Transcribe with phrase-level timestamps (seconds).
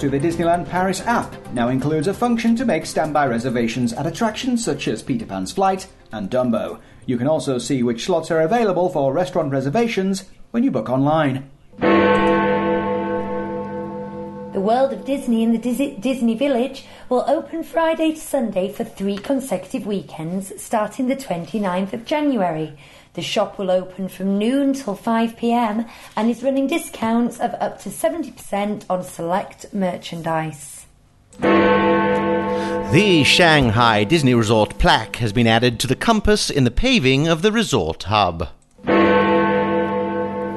[0.00, 4.64] To the Disneyland Paris app now includes a function to make standby reservations at attractions
[4.64, 6.80] such as Peter Pan's Flight and Dumbo.
[7.04, 11.50] You can also see which slots are available for restaurant reservations when you book online.
[14.52, 18.84] The World of Disney in the Dis- Disney Village will open Friday to Sunday for
[18.84, 22.74] three consecutive weekends starting the 29th of January.
[23.14, 27.88] The shop will open from noon till 5pm and is running discounts of up to
[27.88, 30.86] 70% on select merchandise.
[32.92, 37.42] The Shanghai Disney Resort plaque has been added to the compass in the paving of
[37.42, 38.48] the resort hub.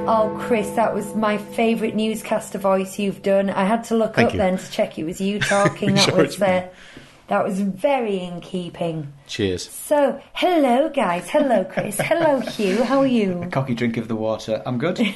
[0.05, 3.49] Oh, Chris, that was my favourite newscaster voice you've done.
[3.49, 4.37] I had to look Thank up you.
[4.37, 5.95] then to check it was you talking.
[5.95, 6.69] that Sure was there.
[6.69, 6.92] uh,
[7.27, 9.13] that was very in keeping.
[9.27, 9.69] Cheers.
[9.69, 13.47] So, hello guys, hello Chris, hello Hugh, how are you?
[13.51, 14.61] Cocky drink of the water.
[14.65, 14.99] I'm good.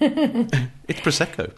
[0.00, 1.52] It's Prosecco.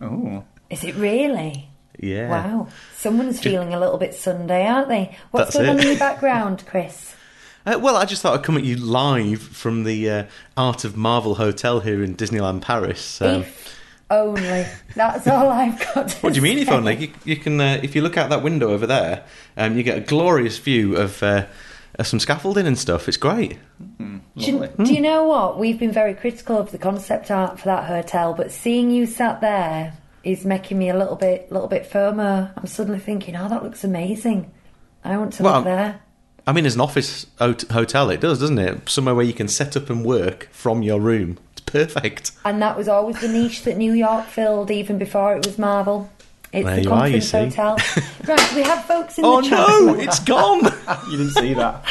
[0.00, 0.42] oh.
[0.70, 1.68] Is it really?
[2.00, 2.28] Yeah.
[2.28, 5.16] Wow, someone's feeling a little bit Sunday, aren't they?
[5.30, 7.14] What's That's going on in the background, Chris?
[7.66, 10.98] Uh, well, I just thought I'd come at you live from the uh, Art of
[10.98, 13.22] Marvel Hotel here in Disneyland Paris.
[13.22, 13.74] Um, if
[14.10, 14.66] only.
[14.94, 16.08] That's all I've got.
[16.08, 16.96] To what do you mean, if only?
[16.96, 19.24] You, you can, uh, if you look out that window over there,
[19.56, 21.46] um, you get a glorious view of, uh,
[22.02, 23.06] some scaffolding and stuff.
[23.06, 23.58] It's great.
[23.78, 25.58] Do you, do you know what?
[25.58, 29.40] We've been very critical of the concept art for that hotel, but seeing you sat
[29.40, 32.52] there is making me a little bit, little bit firmer.
[32.56, 34.50] I'm suddenly thinking, oh, that looks amazing.
[35.04, 36.00] I want to Well, live there.
[36.46, 38.88] I mean, as an office hotel, it does, doesn't it?
[38.88, 41.38] Somewhere where you can set up and work from your room.
[41.66, 42.32] It's perfect.
[42.44, 46.10] And that was always the niche that New York filled, even before it was Marvel.
[46.52, 47.36] It's There the you are, you see.
[47.38, 47.76] hotel.
[48.28, 49.66] right, we have folks in Oh the chat.
[49.68, 50.60] Oh no, it's gone.
[51.10, 51.84] You didn't see that.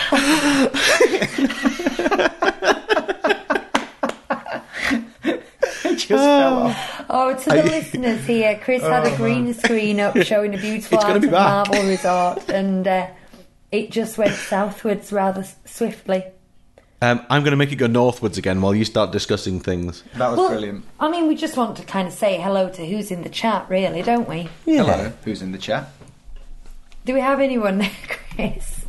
[5.23, 7.05] it just fell off.
[7.09, 11.01] Oh, to the listeners here, Chris had a green screen up showing a beautiful Oh,
[11.01, 11.67] It's art be back.
[11.69, 13.07] Marvel Resort, and uh,
[13.71, 16.23] it just went southwards rather swiftly.
[17.03, 20.03] Um, I'm going to make it go northwards again while you start discussing things.
[20.15, 20.85] That was Well, brilliant.
[21.01, 23.69] I mean, we just want to kind of say hello to who's in the chat,
[23.69, 24.47] really, don't we?
[24.63, 25.11] Hello.
[25.25, 25.89] Who's in the chat?
[27.03, 27.91] Do we have anyone there,
[28.35, 28.85] Chris?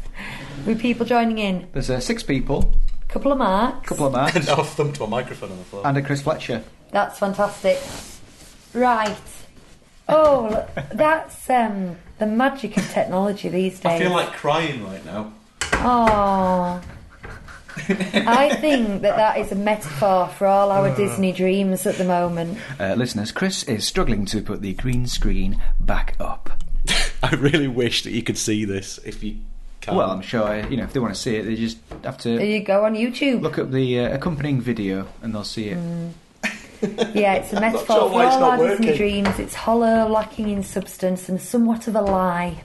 [0.64, 1.66] With people joining in?
[1.72, 2.72] There's uh, six people,
[3.08, 3.88] couple of marks.
[3.88, 5.84] couple of marks, I've thumped my microphone on the floor.
[5.84, 6.62] and a Chris Fletcher.
[6.92, 7.80] That's fantastic.
[8.74, 9.16] Right.
[10.08, 14.00] Oh, look, that's um, the magic of technology these days.
[14.00, 15.32] I feel like crying right now.
[15.72, 16.80] Oh.
[17.76, 22.58] I think that that is a metaphor for all our Disney dreams at the moment.
[22.78, 26.62] Uh, listeners, Chris is struggling to put the green screen back up.
[27.22, 29.38] I really wish that you could see this if you
[29.80, 29.96] can.
[29.96, 32.38] Well, I'm sure you know if they want to see it, they just have There
[32.38, 33.40] to you go on YouTube.
[33.42, 35.78] look up the uh, accompanying video and they'll see it.
[37.14, 38.98] Yeah, it's a metaphor sure for why it's all not our Disney working.
[38.98, 39.38] dreams.
[39.38, 42.62] It's hollow, lacking in substance, and somewhat of a lie.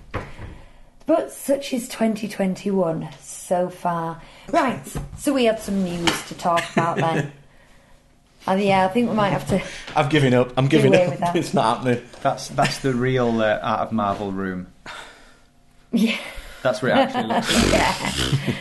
[1.06, 3.08] But such is 2021
[3.50, 4.22] so far.
[4.52, 4.80] Right,
[5.18, 7.32] so we had some news to talk about then.
[8.48, 9.62] and yeah, I think we might have to.
[9.96, 10.54] I've given up.
[10.56, 11.36] I'm giving up.
[11.36, 12.08] It's not happening.
[12.22, 14.68] That's that's the real uh, Art of Marvel room.
[15.92, 16.18] Yeah.
[16.62, 18.56] That's where it actually looks like.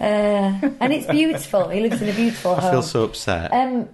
[0.00, 1.68] Uh, and it's beautiful.
[1.68, 2.64] He lives in a beautiful home.
[2.64, 3.52] I feel so upset.
[3.52, 3.88] Um,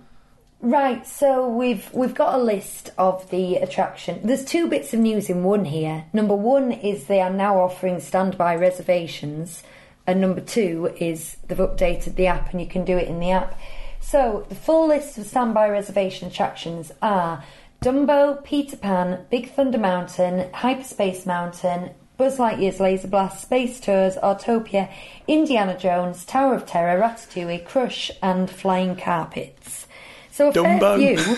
[0.61, 4.21] right, so we've we've got a list of the attraction.
[4.25, 6.05] There's two bits of news in one here.
[6.13, 9.63] Number one is they are now offering standby reservations,
[10.11, 13.31] and number two is they've updated the app and you can do it in the
[13.31, 13.59] app.
[14.01, 17.45] So the full list of standby reservation attractions are
[17.81, 24.91] Dumbo, Peter Pan, Big Thunder Mountain, Hyperspace Mountain, Buzz Lightyear's Laser Blast, Star Tours, Autopia,
[25.29, 29.87] Indiana Jones, Tower of Terror, Ratatouille, Crush, and Flying Carpets.
[30.33, 30.99] So a Dumbo.
[30.99, 31.37] fair few.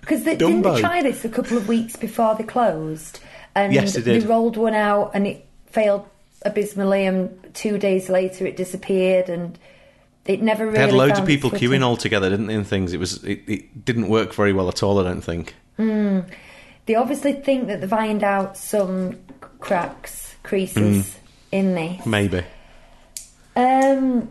[0.00, 3.20] Because they didn't they try this a couple of weeks before they closed,
[3.54, 4.24] and Yes, they did.
[4.24, 6.06] rolled one out and it failed
[6.44, 9.58] abysmally, and two days later it disappeared, and
[10.26, 10.78] it never really.
[10.78, 12.54] they had loads of people queuing all together, didn't they?
[12.54, 12.92] And things.
[12.92, 13.22] It was.
[13.24, 14.98] It, it didn't work very well at all.
[14.98, 15.54] I don't think.
[16.86, 19.18] They obviously think that they've ironed out some
[19.60, 21.14] cracks, creases Mm.
[21.52, 22.06] in this.
[22.06, 22.42] Maybe.
[23.54, 24.30] Um,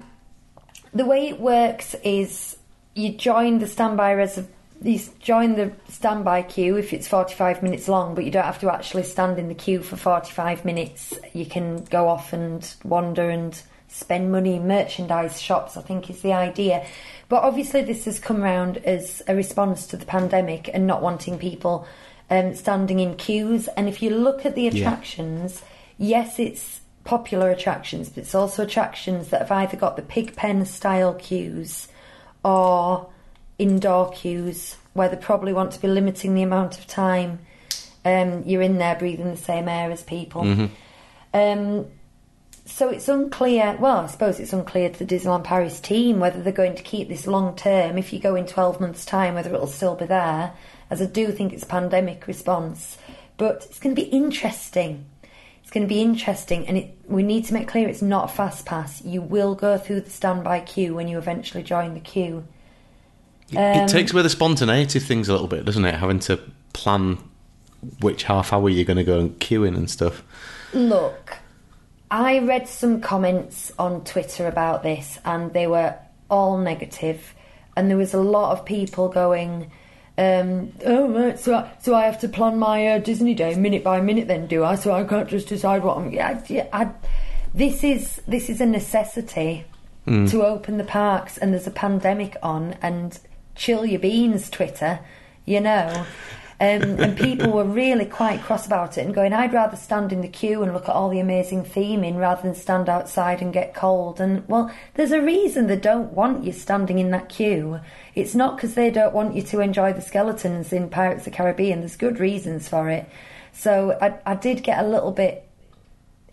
[0.94, 2.58] the way it works is
[2.96, 4.40] you join the standby res-
[4.84, 8.74] you join the standby queue if it's 45 minutes long, but you don't have to
[8.74, 11.14] actually stand in the queue for 45 minutes.
[11.34, 16.22] You can go off and wander and spend money in merchandise shops, I think is
[16.22, 16.86] the idea.
[17.30, 21.38] But obviously, this has come round as a response to the pandemic and not wanting
[21.38, 21.88] people
[22.30, 23.68] um, standing in queues.
[23.70, 25.62] And if you look at the attractions,
[25.98, 30.66] yes, it's popular attractions, but it's also attractions that have either got the pig pen
[30.66, 31.88] style queues
[32.44, 33.11] or
[33.62, 37.40] indoor queues where they probably want to be limiting the amount of time
[38.04, 40.44] um, you're in there breathing the same air as people.
[41.34, 41.86] Um,
[42.66, 43.78] so it's unclear.
[43.80, 47.10] Well, I suppose it's unclear to the Disneyland Paris team whether they're going to keep
[47.10, 47.98] this long term.
[47.98, 50.54] If you go in twelve months' time, whether it'll still be there.
[50.90, 52.98] As I do think it's a pandemic response,
[53.38, 55.06] but it's going to be interesting.
[55.62, 58.34] It's going to be interesting, and it, we need to make clear it's not a
[58.34, 59.02] fast pass.
[59.06, 62.44] You will go through the standby queue when you eventually join the queue.
[63.52, 65.96] It- Um, it takes away the spontaneity of things a little bit, doesn't it?
[65.96, 66.40] Having to
[66.74, 67.18] plan
[68.00, 70.24] which half hour you're going to go and queue in and stuff.
[70.74, 71.38] Look,
[72.10, 75.96] I read some comments on Twitter about this, and they were
[76.30, 77.18] all negative.
[77.18, 77.34] negative,
[77.76, 79.70] and there was a lot of people going,
[80.18, 83.84] um, "Oh, right, so I, so I have to plan my uh, Disney day minute
[83.84, 84.76] by minute, then do I?
[84.76, 86.90] So I can't just decide what I'm." Yeah, yeah, I,
[87.54, 89.66] this is this is a necessity
[90.06, 93.18] to open the parks, and there's a pandemic on, and
[93.62, 95.00] chill your beans, Twitter,
[95.46, 96.06] you know.
[96.60, 100.22] Um, and people were really quite cross about it and going, I'd rather stand in
[100.22, 103.74] the queue and look at all the amazing theming rather than stand outside and get
[103.74, 104.20] cold.
[104.20, 107.80] And well, there's a reason they don't want you standing in that queue.
[108.14, 111.38] It's not because they don't want you to enjoy the skeletons in Pirates of the
[111.38, 111.80] Caribbean.
[111.80, 113.08] There's good reasons for it.
[113.54, 115.48] So I, I did get a little bit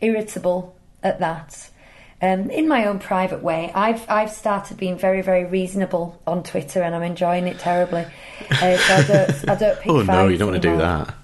[0.01, 1.71] irritable at that.
[2.21, 6.83] Um, in my own private way, I've I've started being very very reasonable on Twitter,
[6.83, 8.07] and I'm enjoying it terribly.
[8.51, 11.15] Uh, so I don't I don't pick Oh no, you don't want to do that.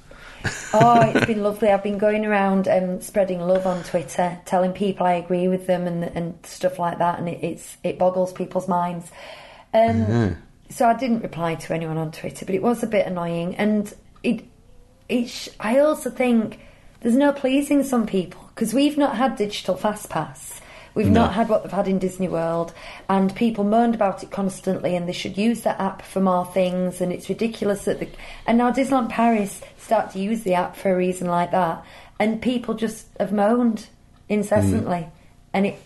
[0.75, 1.71] oh, it's been lovely.
[1.71, 5.87] I've been going around um, spreading love on Twitter, telling people I agree with them
[5.87, 9.11] and and stuff like that, and it, it's it boggles people's minds.
[9.73, 10.37] Um,
[10.71, 13.93] So I didn't reply to anyone on Twitter, but it was a bit annoying, and
[14.23, 14.45] it
[15.09, 15.29] it.
[15.29, 16.61] sh- I also think
[17.01, 20.61] there's no pleasing some people because we've not had digital fast pass.
[20.95, 21.23] We've No.
[21.23, 22.73] not had what they've had in Disney World,
[23.09, 24.95] and people moaned about it constantly.
[24.95, 27.01] And they should use that app for more things.
[27.01, 28.09] And it's ridiculous that the
[28.47, 31.85] and now Disneyland Paris start to use the app for a reason like that,
[32.19, 33.89] and people just have moaned
[34.29, 35.11] incessantly, mm.
[35.53, 35.77] and it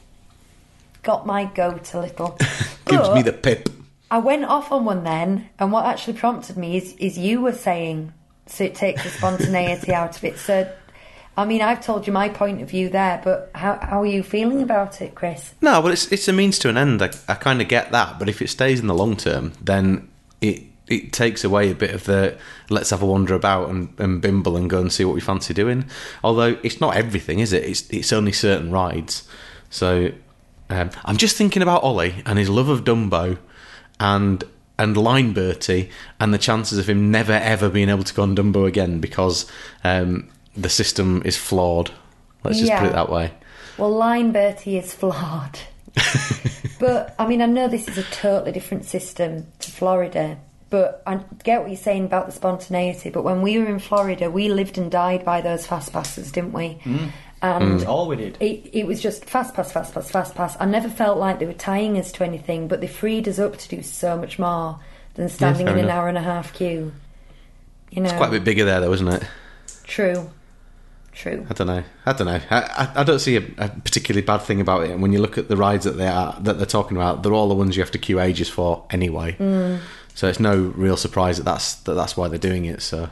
[1.02, 2.38] got my goat a little.
[2.86, 3.68] Gives me the pip.
[4.10, 7.52] I went off on one then, and what actually prompted me is, is you were
[7.52, 8.12] saying,
[8.46, 10.38] so it takes the spontaneity out of it.
[10.38, 10.70] So,
[11.38, 14.24] I mean, I've told you my point of view there, but how, how are you
[14.24, 15.54] feeling about it, Chris?
[15.62, 17.00] No, well, it's it's a means to an end.
[17.00, 20.08] I, I kind of get that, but if it stays in the long term, then
[20.40, 22.36] it it takes away a bit of the
[22.70, 25.54] let's have a wander about and, and bimble and go and see what we fancy
[25.54, 25.84] doing.
[26.24, 27.62] Although it's not everything, is it?
[27.62, 29.28] It's it's only certain rides.
[29.70, 30.10] So
[30.70, 33.38] um, I'm just thinking about Ollie and his love of Dumbo
[34.00, 34.42] and
[34.76, 38.34] and Line Bertie and the chances of him never ever being able to go on
[38.34, 39.48] Dumbo again because
[39.84, 41.90] um, the system is flawed.
[42.44, 43.32] Let's just put it that way.
[43.76, 45.58] Well, Line Bertie is flawed.
[46.80, 50.38] but, I mean, I know this is a totally different system to Florida,
[50.70, 53.10] but I get what you're saying about the spontaneity.
[53.10, 56.52] But when we were in Florida, we lived and died by those fast passes, didn't
[56.52, 56.78] we?
[56.84, 57.10] Mm.
[57.40, 57.86] And mm.
[57.86, 58.36] All we did.
[58.40, 60.56] it, it was just fast pass, fast pass, fast pass.
[60.58, 63.56] I never felt like they were tying us to anything, but they freed us up
[63.58, 64.80] to do so much more
[65.14, 66.92] than standing fair in an hour and a half queue.
[67.90, 69.22] You know, It's quite a bit bigger there, though, isn't it?
[69.84, 70.30] true,
[71.18, 71.46] true.
[71.50, 71.82] I don't know.
[72.06, 72.40] I don't know.
[72.50, 74.90] I, I, I don't see a, a particularly bad thing about it.
[74.90, 77.34] And when you look at the rides that they are that they're talking about, they're
[77.34, 79.32] all the ones you have to queue ages for anyway.
[79.38, 79.80] Mm.
[80.14, 82.82] So it's no real surprise that that's that that's why they're doing it.
[82.82, 83.10] So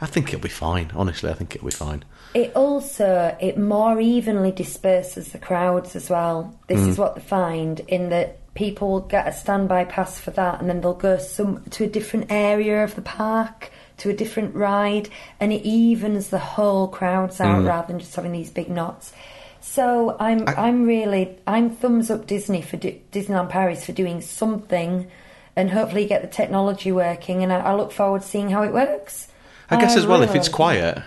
[0.00, 0.90] I think it'll be fine.
[0.94, 2.04] Honestly, I think it'll be fine.
[2.34, 6.56] It also it more evenly disperses the crowds as well.
[6.68, 10.60] This is what they find in that people will get a standby pass for that,
[10.60, 14.54] and then they'll go some to a different area of the park to a different
[14.54, 17.68] ride, and it evens the whole crowds out mm.
[17.68, 19.12] rather than just having these big knots.
[19.60, 24.20] So I'm I, am really I'm thumbs up Disney for do, Disneyland Paris for doing
[24.20, 25.10] something,
[25.54, 27.42] and hopefully get the technology working.
[27.42, 29.28] And I, I look forward to seeing how it works.
[29.68, 31.00] I guess as well, if it's quiet,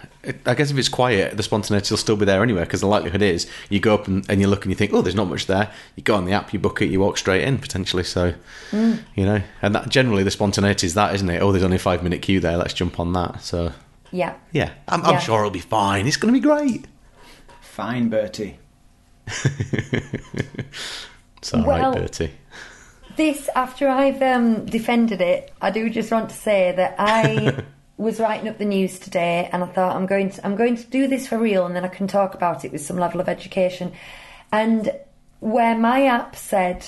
[0.45, 2.61] I guess if it's quiet, the spontaneity will still be there anyway.
[2.61, 5.01] Because the likelihood is, you go up and, and you look and you think, oh,
[5.01, 5.69] there's not much there.
[5.97, 8.03] You go on the app, you book it, you walk straight in potentially.
[8.03, 8.33] So,
[8.71, 8.99] Mm.
[9.15, 11.41] you know, and that generally the spontaneity is that, isn't it?
[11.41, 12.55] Oh, there's only a five minute queue there.
[12.57, 13.41] Let's jump on that.
[13.43, 13.73] So,
[14.11, 14.35] Yeah.
[14.53, 15.19] yeah, I'm, I'm Yeah.
[15.19, 16.07] sure it'll be fine.
[16.07, 16.85] It's going to be great.
[17.61, 18.59] Fine, Bertie.
[21.37, 22.31] It's all Well- right, Bertie.
[23.15, 27.63] This, after I've um, defended it, I do just want to say that I
[27.97, 30.83] was writing up the news today, and I thought I'm going to I'm going to
[30.85, 33.29] do this for real, and then I can talk about it with some level of
[33.29, 33.91] education.
[34.51, 34.91] And
[35.39, 36.85] where my app said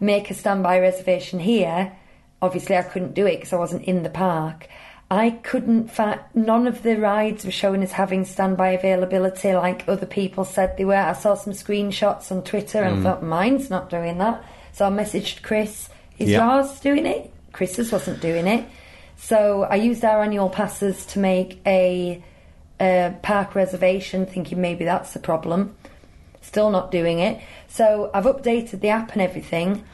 [0.00, 1.92] make a standby reservation here,
[2.40, 4.68] obviously I couldn't do it because I wasn't in the park.
[5.10, 10.06] I couldn't find none of the rides were showing as having standby availability like other
[10.06, 10.94] people said they were.
[10.94, 14.44] I saw some screenshots on Twitter and I thought mine's not doing that.
[14.72, 15.88] So I messaged Chris.
[16.18, 16.56] Is Yeah.
[16.56, 17.32] yours doing it?
[17.52, 18.66] Chris's wasn't doing it.
[19.18, 22.22] So I used our annual passes to make a,
[22.80, 25.76] a park reservation, thinking maybe that's the problem.
[26.40, 27.42] Still not doing it.
[27.66, 29.84] So I've updated the app and everything,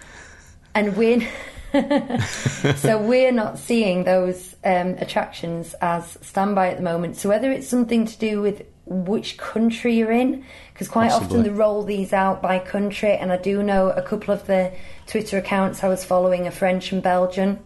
[0.74, 1.26] and we're
[2.76, 7.16] so we're not seeing those um, attractions as standby at the moment.
[7.16, 11.38] So whether it's something to do with which country you're in, because quite Possibly.
[11.38, 14.70] often they roll these out by country, and I do know a couple of the
[15.06, 17.58] Twitter accounts I was following are French and Belgian,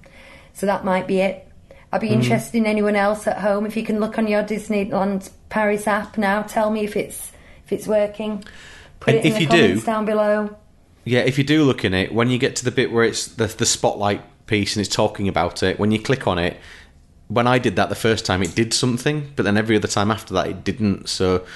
[0.55, 1.48] so that might be it.
[1.93, 2.15] I'd be hmm.
[2.15, 3.67] interested in anyone else at home.
[3.67, 7.33] If you can look on your Disneyland Paris app now, tell me if it's
[7.65, 8.45] if it's working.
[9.01, 10.57] Put And it in the you do- comments down below.
[11.05, 13.29] Yeah, if you do look in it, when you get to the bit where it's
[13.29, 16.59] the, the spotlight piece and it's talking about it, when you click on it,
[17.29, 20.11] when I did that the first time, it did something, but then every other time
[20.11, 21.09] after that, it didn't.
[21.09, 21.47] So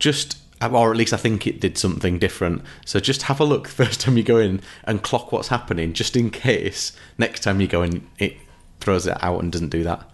[0.00, 2.62] just, or at least I think it did something different.
[2.84, 5.92] So just have a look the first time you go in and clock what's happening,
[5.92, 8.36] just in case next time you go in, it
[8.80, 10.08] throws it out and doesn't do that.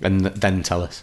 [0.00, 1.02] And then tell us.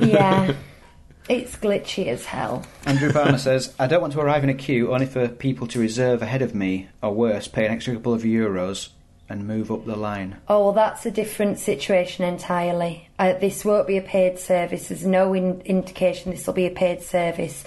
[0.00, 0.54] Yeah,
[1.28, 2.64] it's glitchy as hell.
[2.86, 5.78] Andrew Barner says, I don't want to arrive in a queue only for people to
[5.80, 8.88] reserve ahead of me, or worse, pay an extra couple of euros
[9.28, 10.36] and move up the line.
[10.48, 13.08] Oh, well, that's a different situation entirely.
[13.16, 14.88] Uh, this won't be a paid service.
[14.88, 17.62] There's no in- indication this will be a paid service.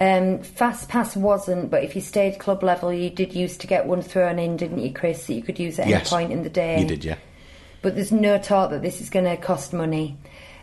[0.00, 4.00] Um, FastPass wasn't, but if you stayed club level, you did used to get one
[4.02, 5.26] thrown in, didn't you, Chris?
[5.26, 6.12] That you could use at Yes.
[6.12, 6.80] any point in the day.
[6.80, 7.16] You did, yeah.
[7.82, 10.16] But there's no talk that this is going to cost money.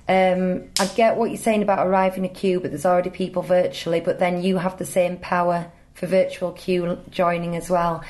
[0.08, 4.02] Um, I get what you're saying about arriving a queue, but there's already people virtually,
[4.02, 8.04] but then you have the same power for virtual queue joining as well.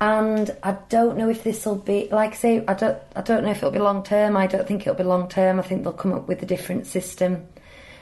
[0.00, 3.42] And I don't know if this will be like I say I don't I don't
[3.42, 4.36] know if it'll be long term.
[4.36, 5.58] I don't think it'll be long term.
[5.58, 7.46] I think they'll come up with a different system.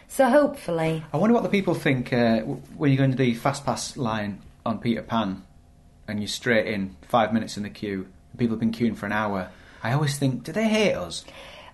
[0.09, 3.65] So hopefully, I wonder what the people think uh, when you go into the fast
[3.65, 5.43] pass line on Peter Pan
[6.07, 9.07] and you're straight in, five minutes in the queue, and people have been queuing for
[9.07, 9.51] an hour.
[9.83, 11.25] I always think, do they hate us?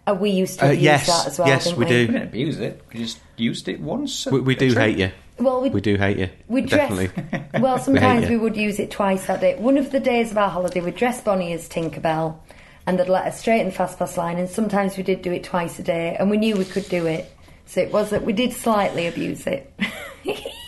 [0.06, 1.48] uh, we used to Uh, abuse yes, that as well.
[1.48, 1.98] yes, didn't we we do.
[2.00, 2.82] We didn't abuse it.
[2.92, 4.26] We just used it once.
[4.26, 5.10] We, we do hate you.
[5.38, 6.28] Well, we We do hate you.
[6.48, 6.90] We dress
[7.60, 7.78] well.
[7.78, 8.30] Sometimes you.
[8.30, 9.54] we would use it twice that day.
[9.58, 12.36] One of the days of our holiday, we'd dress Bonnie as Tinkerbell,
[12.86, 14.38] and they'd let us straight in the fast pass line.
[14.38, 17.06] And sometimes we did do it twice a day, and we knew we could do
[17.06, 17.30] it.
[17.66, 19.72] So it was that we did slightly abuse it.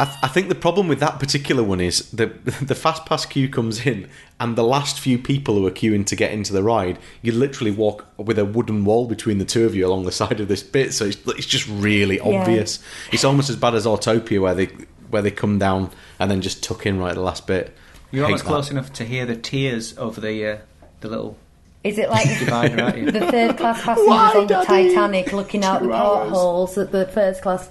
[0.00, 2.26] I, th- I think the problem with that particular one is the
[2.62, 4.08] the fast pass queue comes in,
[4.40, 7.70] and the last few people who are queuing to get into the ride, you literally
[7.70, 10.62] walk with a wooden wall between the two of you along the side of this
[10.64, 12.40] bit, so it's, it's just really Yeah.
[12.40, 12.80] obvious.
[13.12, 14.66] It's almost as bad as Autopia, where they
[15.10, 17.72] where they come down and then just tuck in right at the last bit.
[18.10, 18.48] You're Hate almost that.
[18.50, 20.58] close enough to hear the tears over the uh,
[21.02, 21.36] the little
[21.84, 24.88] Is it like divider, aren't the third class passengers Why, on the Daddy?
[24.88, 26.30] Titanic looking out the Two hours.
[26.30, 27.68] portholes at the first class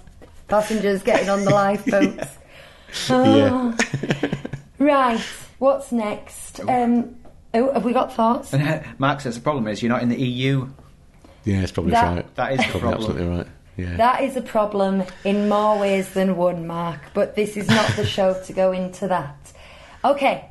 [0.48, 2.38] passengers getting on the lifeboats?
[3.10, 3.76] Yeah.
[4.80, 5.20] Right,
[5.60, 6.60] what's next?
[6.62, 7.16] Um,
[7.54, 8.54] oh, have we got thoughts?
[8.54, 10.68] And Mark says the problem is you're not in the EU.
[11.46, 12.36] Yeah, it's probably That- right.
[12.36, 12.94] That is the problem.
[12.94, 13.48] absolutely right.
[13.76, 13.98] Yeah.
[13.98, 18.06] That is a problem in more ways than one, Mark, but this is not the
[18.06, 19.36] show to go into that.
[20.06, 20.46] Okay,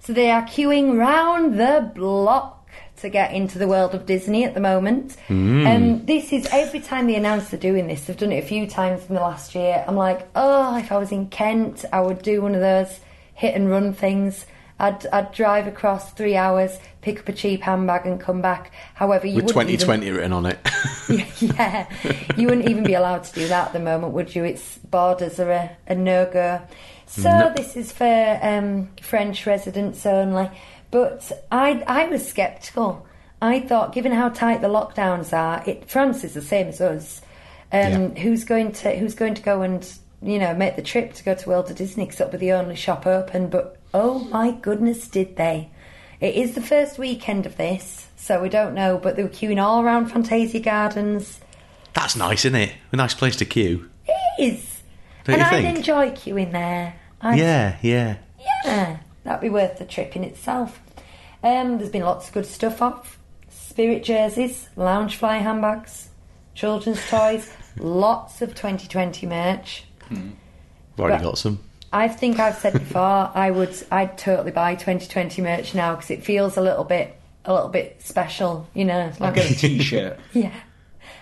[0.00, 2.55] so they are queuing round the block
[2.98, 5.16] to get into the world of Disney at the moment.
[5.28, 8.66] Um, this is every time they announce they're doing this, they've done it a few
[8.66, 9.84] times in the last year.
[9.86, 13.00] I'm like, oh, if I was in Kent, I would do one of those
[13.34, 14.46] hit and run things.
[14.78, 18.72] I'd, I'd drive across three hours, pick up a cheap handbag, and come back.
[18.94, 20.58] However, you With wouldn't even- 2020 written on it.
[21.40, 21.86] yeah,
[22.36, 24.44] you wouldn't even be allowed to do that at the moment, would you?
[24.44, 26.60] Its borders are a, a no go.
[27.06, 27.52] So No.
[27.56, 30.50] this is for um, French residents only.
[30.90, 33.06] But I, I was sceptical.
[33.40, 37.22] I thought, given how tight the lockdowns are, it, France is the same as us.
[37.72, 39.86] Um, Who's going to Who's going to go and
[40.22, 42.04] you know make the trip to go to World of Disney?
[42.04, 43.48] Because it'll be the only shop open.
[43.48, 45.70] But oh my goodness, did they?
[46.20, 48.98] It is the first weekend of this, so we don't know.
[48.98, 51.40] But they were queuing all around Fantasia Gardens.
[51.92, 52.72] That's nice, isn't it?
[52.92, 53.90] A nice place to queue.
[54.06, 54.80] It is,
[55.24, 56.94] Don't and I'd enjoy queuing there.
[57.20, 58.16] I'd, Yeah, yeah.
[58.64, 60.80] yeah, that'd be worth the trip in itself.
[61.42, 63.18] Um, there's been lots of good stuff off.
[63.48, 66.08] Spirit jerseys, Loungefly handbags,
[66.54, 69.84] children's toys, lots of 2020 merch.
[70.10, 70.20] I've
[70.98, 71.22] already Right.
[71.22, 71.60] got some.
[71.92, 73.00] I think I've said before
[73.34, 77.14] I would I'd totally buy 2020 merch now because it feels a little bit
[77.44, 79.12] a little bit special, you know.
[79.20, 80.52] Like a t-shirt, yeah,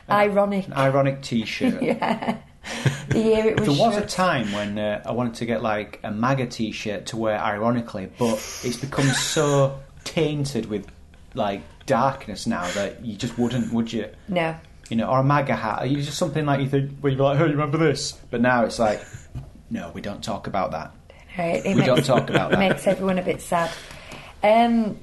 [0.09, 0.71] ironic.
[0.71, 1.83] ironic t-shirt.
[1.83, 2.39] Yeah,
[3.09, 3.69] the year it was.
[3.69, 7.17] There was a time when uh, I wanted to get like a MAGA t-shirt to
[7.17, 10.87] wear ironically, but it's become so tainted with
[11.35, 14.09] like darkness now that you just wouldn't, would you?
[14.29, 14.57] no.
[14.91, 15.89] You know, or a MAGA hat.
[15.89, 18.67] You just something like you think where you're like, "Oh, you remember this?" But now
[18.67, 19.03] it's like,
[19.71, 20.93] no, we don't talk about that.
[21.39, 22.59] Right, it We don't talk about that.
[22.59, 23.71] Makes everyone a bit sad.
[24.43, 24.99] Um,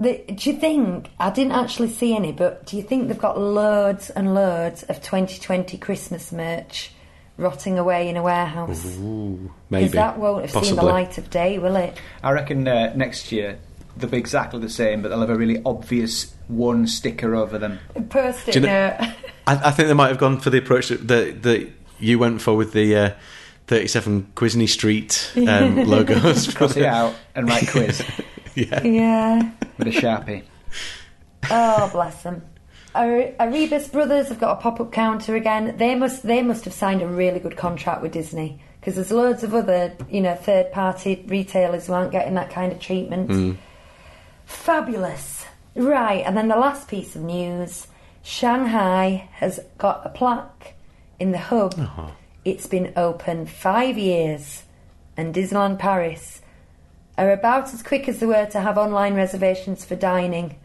[0.00, 3.38] the, do you think I didn't actually see any, but do you think they've got
[3.38, 6.90] loads and loads of 2020 Christmas merch
[7.36, 8.84] rotting away in a warehouse?
[8.98, 9.88] Ooh, Because maybe.
[9.88, 10.68] that won't have Possibly.
[10.68, 11.96] seen the light of day, will it?
[12.22, 13.58] I reckon uh, next year
[13.96, 17.78] they'll be exactly the same, but they'll have a really obvious one sticker over them.
[18.10, 18.96] Post it you know-
[19.46, 21.70] I, I think they might have gone for the approach that that, that
[22.00, 23.10] you went for with the uh,
[23.68, 26.52] 37 Quisney Street um, logos.
[26.54, 28.02] Cross it out and write quiz
[28.70, 28.82] yeah.
[28.82, 29.50] yeah.
[29.78, 30.42] with a sharpie.
[31.50, 32.42] Oh, bless them.
[32.94, 35.76] Are- Arribas Brothers have got a pop-up counter again.
[35.76, 39.42] They must they must have signed a really good contract with Disney because there's loads
[39.42, 43.30] of other you know third-party retailers who aren't getting that kind of treatment.
[43.30, 43.56] Mm.
[44.46, 45.44] Fabulous,
[45.74, 46.22] right?
[46.24, 47.88] And then the last piece of news:
[48.22, 50.74] Shanghai has got a plaque
[51.18, 51.74] in the hub.
[51.76, 52.10] Uh-huh.
[52.44, 54.62] It's been open five years,
[55.16, 56.42] and Disneyland Paris
[57.16, 60.56] are about as quick as they were to have online reservations for dining.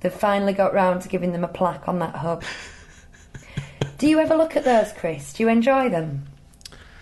[0.00, 2.44] They've finally got round to giving them a plaque on that hub.
[3.98, 5.32] Do you ever look at those, Chris?
[5.32, 6.26] Do you enjoy them?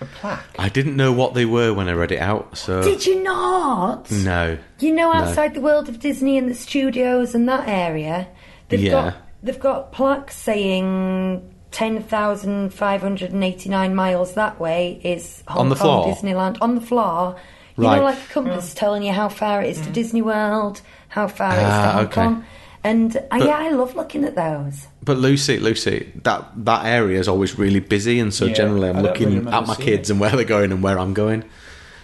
[0.01, 0.45] A plaque.
[0.59, 4.11] I didn't know what they were when I read it out, so Did you not?
[4.11, 4.59] no.
[4.79, 5.19] You know, No.
[5.21, 8.29] outside the world of Disney and the studios and that area,
[8.69, 8.91] they've Yeah.
[8.91, 15.01] got they've got plaques saying ten thousand five hundred and eighty nine miles that way
[15.05, 16.15] is Hong On the Kong floor?
[16.15, 17.37] Disneyland on the floor.
[17.79, 17.97] You Right.
[17.99, 21.53] know, like a compass telling you how far it is to Disney World, how far
[21.53, 22.15] it is to Ah, Hong okay.
[22.15, 22.45] Kong.
[22.85, 24.87] And uh, But- yeah, I love looking at those.
[25.05, 28.97] But Lucy, Lucy, that that area is always really busy, and so Yeah, generally I'm
[28.99, 30.15] I looking really at my kids it.
[30.15, 31.45] and where they're going and where I'm going.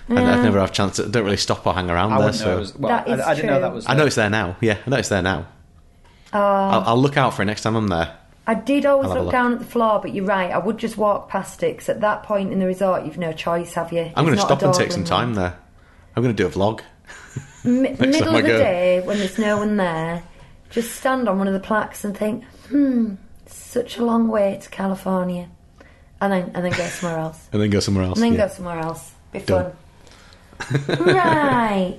[0.09, 0.97] And I've never have a chance.
[0.97, 2.33] To, don't really stop or hang around I there.
[2.35, 3.61] So was, well, That is I, I didn't know true.
[3.63, 3.85] that was.
[3.89, 4.57] I know it's there now.
[4.61, 5.47] Yeah, I know it's there now.
[6.35, 8.15] Uh, I'll, I'll look out for it next time I'm there.
[8.47, 9.33] I did always I'll have a look look.
[9.33, 10.51] down at the floor, but you're right.
[10.51, 13.33] I would just walk past it 'cause at that point in the resort, you've no
[13.33, 14.11] choice, have you?
[14.17, 15.55] I'm going to stop and take some time there.
[16.17, 16.81] I'm going to do a vlog.
[17.65, 18.59] M- middle of the go.
[18.59, 20.23] day when there's no one there,
[20.71, 23.15] just stand on one of the plaques and think, hmm,
[23.47, 25.49] such a long way to California,
[26.21, 28.19] and then and then go somewhere else, And then go somewhere else.
[28.19, 28.47] and then yeah.
[28.49, 29.13] go somewhere else.
[29.33, 29.73] Be Done.
[30.59, 30.97] fun.
[31.05, 31.99] right.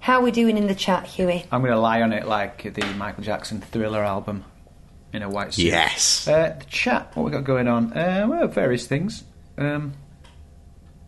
[0.00, 1.44] How are we doing in the chat, Huey?
[1.52, 4.44] I'm going to lie on it like the Michael Jackson Thriller album
[5.12, 5.66] in a white suit.
[5.66, 6.26] Yes.
[6.26, 7.12] Uh, the chat.
[7.14, 7.92] What we got going on?
[7.92, 9.22] Uh, well, various things.
[9.58, 9.92] Um,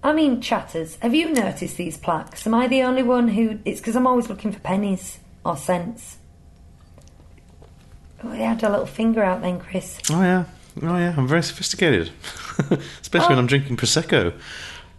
[0.04, 0.96] I mean, chatters.
[1.00, 2.46] Have you noticed these plaques?
[2.46, 3.58] Am I the only one who?
[3.64, 6.18] It's because I'm always looking for pennies or cents.
[8.22, 9.98] Oh, they had a little finger out then, Chris.
[10.10, 10.44] Oh yeah.
[10.82, 11.14] Oh yeah.
[11.16, 12.10] I'm very sophisticated,
[13.00, 14.34] especially when I'm drinking prosecco.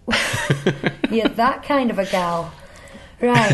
[1.12, 2.52] You're that kind of a gal.
[3.22, 3.54] Right.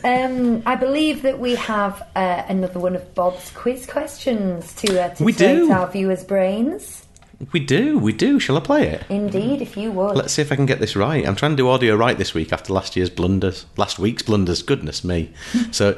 [0.04, 5.14] um, I believe that we have uh, another one of Bob's quiz questions to, uh,
[5.14, 5.70] to We take do.
[5.72, 7.01] our viewers' brains.
[7.50, 7.98] We do.
[7.98, 8.38] We do.
[8.38, 9.04] Shall I play it?
[9.08, 10.16] Indeed, if you would.
[10.16, 11.26] Let's see if I can get this right.
[11.26, 14.62] I'm trying to do audio right this week after last year's blunders, last week's blunders.
[14.62, 15.32] Goodness me!
[15.72, 15.96] so,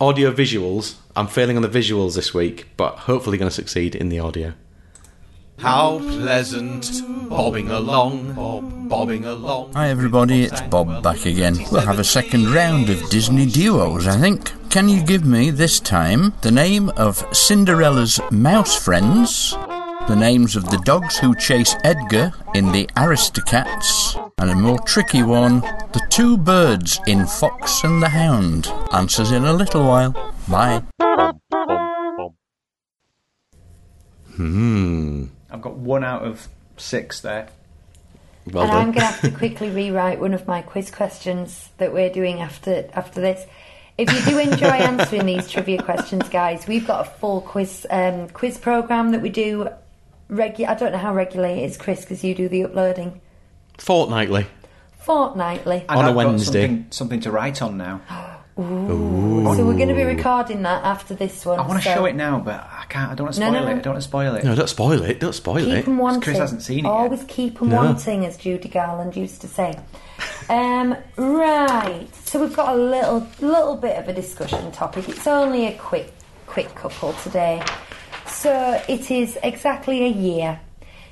[0.00, 0.96] audio visuals.
[1.16, 4.54] I'm failing on the visuals this week, but hopefully going to succeed in the audio.
[5.58, 6.90] How pleasant,
[7.28, 9.72] bobbing along, bob, bobbing along.
[9.74, 11.56] Hi everybody, it's Bob back again.
[11.70, 14.52] We'll have a second round of Disney duos, I think.
[14.68, 19.56] Can you give me, this time, the name of Cinderella's mouse friends,
[20.08, 25.22] the names of the dogs who chase Edgar in the Aristocats, and a more tricky
[25.22, 28.66] one, the two birds in Fox and the Hound?
[28.92, 30.12] Answers in a little while.
[30.48, 30.82] Bye.
[34.36, 35.26] Hmm.
[35.50, 37.48] I've got one out of six there.
[38.50, 41.92] Well and I'm going to have to quickly rewrite one of my quiz questions that
[41.92, 43.46] we're doing after after this.
[43.96, 48.28] If you do enjoy answering these trivia questions, guys, we've got a full quiz um,
[48.28, 49.68] quiz program that we do.
[50.30, 53.20] Regu- I don't know how regularly it is, Chris, because you do the uploading
[53.78, 54.46] Fortnightly.
[55.00, 55.84] fortnightly.
[55.88, 56.66] And On a I've got Wednesday.
[56.66, 58.00] something, something to write on now.
[58.56, 58.62] So
[59.66, 61.58] we're going to be recording that after this one.
[61.58, 63.10] I want to so show it now, but I can't.
[63.10, 63.74] I don't want to No, spoil no, it.
[63.74, 63.78] no.
[63.78, 64.44] I don't want to spoil it.
[64.44, 65.18] No, don't spoil it.
[65.18, 65.84] Don't spoil Keep it.
[65.86, 66.20] them wanting.
[66.20, 66.90] Chris hasn't seen it yet.
[66.92, 67.76] Always keep them No.
[67.78, 69.76] wanting, as Judy Garland used to say.
[70.48, 72.06] Um, right.
[72.24, 75.08] So we've got a little, little bit of a discussion topic.
[75.08, 76.12] It's only a quick,
[76.46, 77.60] quick couple today.
[78.34, 80.60] So it is exactly a year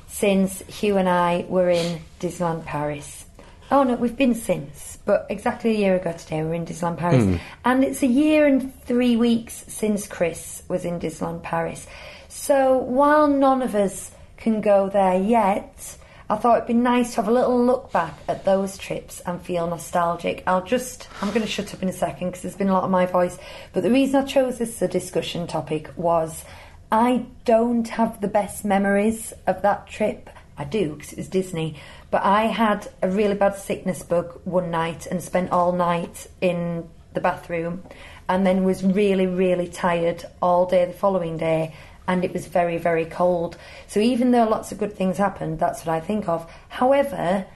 [0.06, 3.24] since Hugh and I were in Disneyland Paris.
[3.70, 6.98] Oh no, we've been since, but exactly a year ago today we were in Disneyland
[6.98, 7.24] Paris.
[7.24, 7.37] Hmm.
[7.64, 11.87] And it's a year and three weeks since Chris was in Disneyland Paris.
[12.28, 15.96] So while none of us can go there yet,
[16.28, 19.40] I thought it'd be nice to have a little look back at those trips and
[19.40, 20.42] feel nostalgic.
[20.46, 22.85] I'll just, I'm going to shut up in a second because there's been a lot
[22.85, 23.38] of my voice.
[23.72, 26.44] But the reason I chose this as a discussion topic was
[26.92, 30.28] I don't have the best memories of that trip.
[30.59, 31.76] I do because it was Disney.
[32.11, 36.87] But I had a really bad sickness bug one night and spent all night in
[37.14, 37.83] the bathroom
[38.28, 41.74] and then was really, really tired all day the following day
[42.07, 43.57] and it was very, very cold.
[43.87, 46.46] So even though lots of good things happened, that's what I think of.
[46.68, 47.46] However,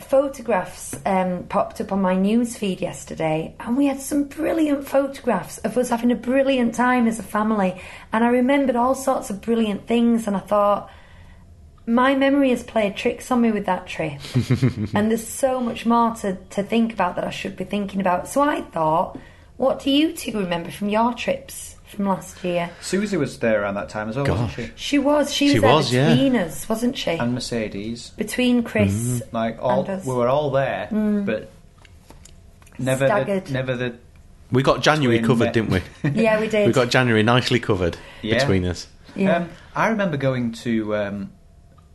[0.00, 5.58] photographs um, popped up on my news feed yesterday, and we had some brilliant photographs
[5.58, 7.80] of us having a brilliant time as a family.
[8.12, 10.90] And I remembered all sorts of brilliant things, and I thought,
[11.86, 14.20] my memory has played tricks on me with that trip.
[14.94, 18.28] and there's so much more to, to think about that I should be thinking about.
[18.28, 19.18] So I thought,
[19.56, 22.70] what do you two remember from your trips from last year?
[22.80, 24.70] Susie was there around that time as well, wasn't she?
[24.76, 26.08] She was, she was She there was, yeah.
[26.14, 27.10] between us, wasn't she?
[27.10, 28.10] And Mercedes.
[28.10, 30.06] between Chris Like all, and us.
[30.06, 31.50] we were all there, but
[32.78, 33.96] never, the, never the.
[34.52, 36.10] We got January Between covered, the- didn't we?
[36.22, 36.66] Yeah, we did.
[36.68, 38.38] we got January nicely covered Yeah.
[38.38, 38.86] between us.
[39.16, 39.36] Yeah.
[39.38, 41.32] Um, I remember going to um,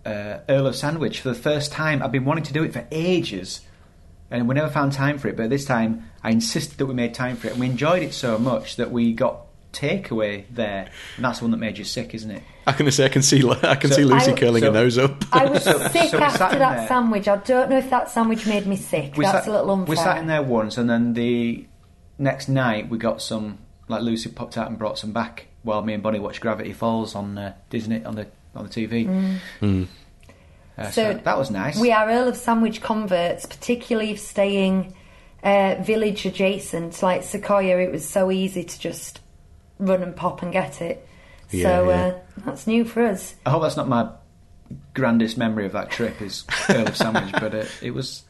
[0.05, 2.03] uh, Earl of Sandwich for the first time.
[2.03, 3.61] I've been wanting to do it for ages,
[4.29, 5.37] and we never found time for it.
[5.37, 8.13] But this time, I insisted that we made time for it, and we enjoyed it
[8.13, 12.13] so much that we got takeaway there, and that's the one that made you sick,
[12.13, 12.43] isn't it?
[12.65, 14.71] I can say I can see I can So- see Lucy I- curling so- her
[14.73, 15.25] nose up.
[15.33, 16.87] I was So- sick so after that there.
[16.87, 17.27] sandwich.
[17.27, 19.17] I don't know if that sandwich made me sick.
[19.17, 19.89] We That's sat, a little unfair.
[19.89, 21.65] We sat in there once, and then the
[22.17, 23.57] next night we got some.
[23.89, 27.15] Like Lucy popped out and brought some back while me and Bonnie watched Gravity Falls
[27.15, 29.39] on uh, Disney on the on the TV.
[29.61, 29.87] Mm.
[30.77, 31.77] Uh, so, So that was nice.
[31.79, 34.93] We are Earl of Sandwich converts, particularly if staying
[35.43, 37.77] uh, village adjacent, like Sequoia.
[37.79, 39.19] It was so easy to just
[39.79, 41.07] run and pop and get it.
[41.51, 41.95] Yeah, so yeah.
[42.05, 43.35] Uh, that's new for us.
[43.45, 44.09] I hope that's not my
[44.93, 48.23] grandest memory of that trip is Earl of Sandwich, but uh, it was.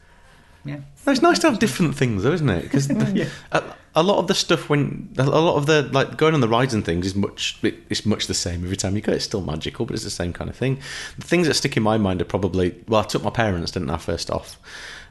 [0.66, 0.76] Yeah,
[1.06, 2.62] No, it's nice to have different things, though, isn't it?
[2.62, 2.88] Because
[3.52, 6.48] a, a lot of the stuff when a lot of the like going on the
[6.48, 9.12] rides and things is much it- it's much the same every time you go.
[9.12, 10.78] It's still magical, but it's the same kind of thing.
[11.18, 13.90] The things that stick in my mind are probably well, I took my parents, didn't
[13.90, 14.58] I, first off.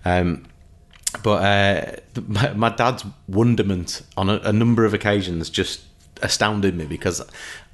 [0.06, 0.46] Um,
[1.22, 5.82] but uh, the- my, my dad's wonderment on a, a number of occasions just
[6.24, 7.22] astounded me because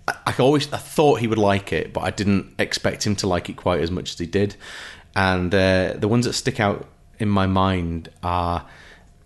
[0.07, 3.27] I, I always I thought he would like it, but I didn't expect him to
[3.27, 4.55] like it quite as much as he did.
[5.15, 6.87] And uh, the ones that stick out
[7.19, 8.65] in my mind are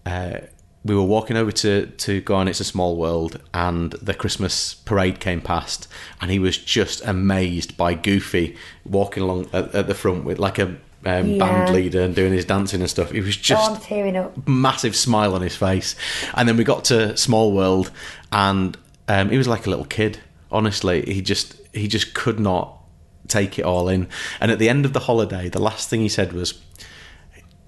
[0.06, 0.40] uh,
[0.86, 4.74] we were walking over to to go on It's a Small World, and the Christmas
[4.74, 5.88] parade came past,
[6.20, 10.60] and he was just amazed by Goofy walking along at, at the front with like
[10.60, 11.38] a um, Yeah.
[11.40, 13.12] band leader and doing his dancing and stuff.
[13.12, 14.48] He was just oh, I'm tearing up.
[14.48, 15.96] massive smile on his face.
[16.34, 17.92] And then we got to Small World,
[18.32, 20.20] and um, he was like a little kid.
[20.52, 22.78] Honestly, he just he just could not
[23.28, 24.08] take it all in.
[24.39, 26.62] And at the end of the holiday, the last thing he said was,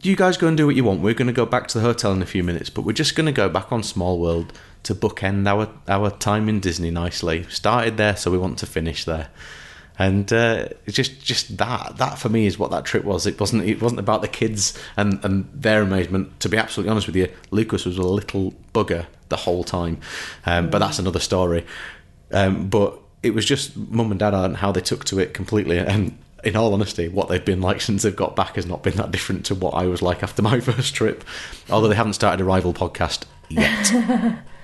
[0.02, 1.02] "You guys go and do what you want.
[1.02, 3.16] We're going to go back to the hotel in a few minutes, but we're just
[3.16, 7.44] going to go back on Small World to bookend our our time in Disney nicely.
[7.50, 9.30] Started there, so we want to finish there."
[9.98, 13.26] And uh, it's just just that that for me is what that trip was.
[13.26, 16.40] It wasn't it wasn't about the kids and and their amazement.
[16.42, 20.00] To be absolutely honest with you, Lucas was a little bugger the whole time,
[20.46, 21.66] um, but that's another story.
[22.32, 25.80] Um, but it was just mum and dad and how they took to it completely.
[25.80, 28.96] And in all honesty, what they've been like since they've got back has not been
[28.98, 31.24] that different to what I was like after my first trip.
[31.70, 34.36] Although they haven't started a rival podcast yet.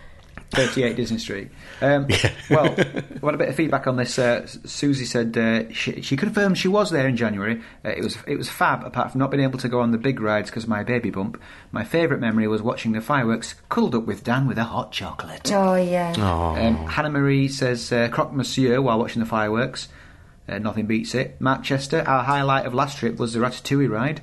[0.52, 1.50] 38 Disney Street.
[1.82, 2.08] Um,
[2.50, 4.20] well, we had a bit of feedback on this.
[4.20, 7.62] Uh, Susie said uh, she, she confirmed she was there in January.
[7.84, 9.98] Uh, it was it was fab, apart from not being able to go on the
[9.98, 11.42] big rides because of my baby bump.
[11.72, 15.52] My favourite memory was watching the fireworks, cuddled up with Dan with a hot chocolate.
[15.52, 16.14] Oh yeah.
[16.18, 19.88] Um, Hannah Marie says uh, croque monsieur while watching the fireworks.
[20.50, 21.40] Uh, nothing beats it.
[21.40, 24.22] Matt Chester, our highlight of last trip was the Ratatouille ride.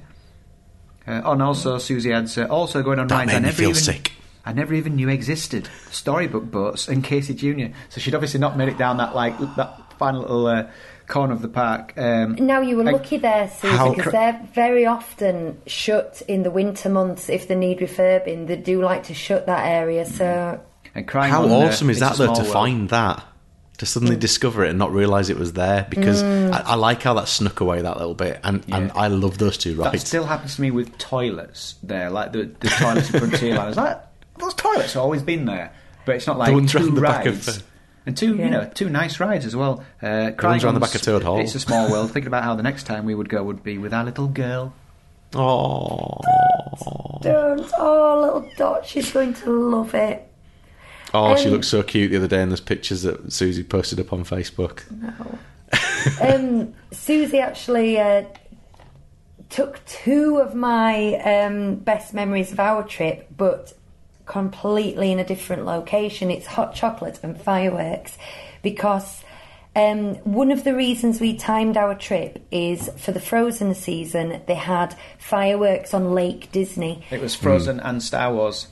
[1.07, 3.53] Uh, oh, and also Susie adds, uh, also going on That rides made I me
[3.53, 4.13] feel even sick.
[4.49, 5.69] I never even knew existed.
[5.91, 7.73] Storybook boats and Casey Junior.
[7.91, 10.71] So she'd obviously not made it down that like that final little uh,
[11.07, 11.93] corner of the park.
[11.99, 16.23] Um, Now you were I- lucky there, Susie, How because cr- they're very often shut
[16.29, 18.47] in the winter months if they need refurbing.
[18.47, 20.61] They do like to shut that area, so
[20.95, 22.47] and crying How on, awesome is that though to World.
[22.53, 23.23] find that?
[23.79, 24.21] To suddenly Mm.
[24.21, 27.61] discover it and not realise it was there because I, I like how that snuck
[27.61, 29.79] away that little bit and, and I love those two rides.
[29.85, 30.07] That rides.
[30.09, 33.69] still happens to me with toilets there, like the, the toilets in Frontierland.
[33.69, 34.01] It's like,
[34.39, 35.73] those toilets have always been there.
[36.05, 37.59] But it's not like ones two round the back of rides.
[37.59, 37.63] the-
[38.07, 38.45] And two, Yeah.
[38.47, 39.85] you know, two nice rides as well.
[40.03, 41.39] Uh, ones around the back of Toad Hall.
[41.41, 42.11] It's a small world.
[42.13, 44.73] Thinking about how the next time we would go would be with our little girl.
[45.35, 46.21] Oh,
[47.21, 47.71] Don't.
[47.77, 50.27] Oh, little Dot, she's going to love it.
[51.13, 54.01] oh, she Um, looked so cute the other day in those pictures that Susie posted
[54.01, 54.85] up on Facebook.
[56.23, 58.23] um, Susie actually uh,
[59.51, 63.75] took two of my um, best memories of our trip, but
[64.29, 66.31] completely in a different location.
[66.31, 68.17] It's hot chocolate and fireworks
[68.63, 69.25] because.
[69.77, 74.57] Um, one of the reasons we timed our trip is for the Frozen season, they
[74.57, 77.05] had fireworks on Lake Disney.
[77.13, 78.67] It was Frozen and Star Wars.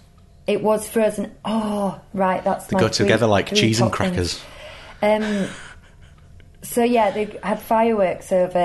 [0.49, 1.33] It was Frozen.
[1.45, 4.41] Oh, right, that's They my go three- together like three cheese and top things.
[5.01, 5.23] crackers.
[5.23, 5.49] Um,
[6.63, 8.59] so yeah, they had fireworks over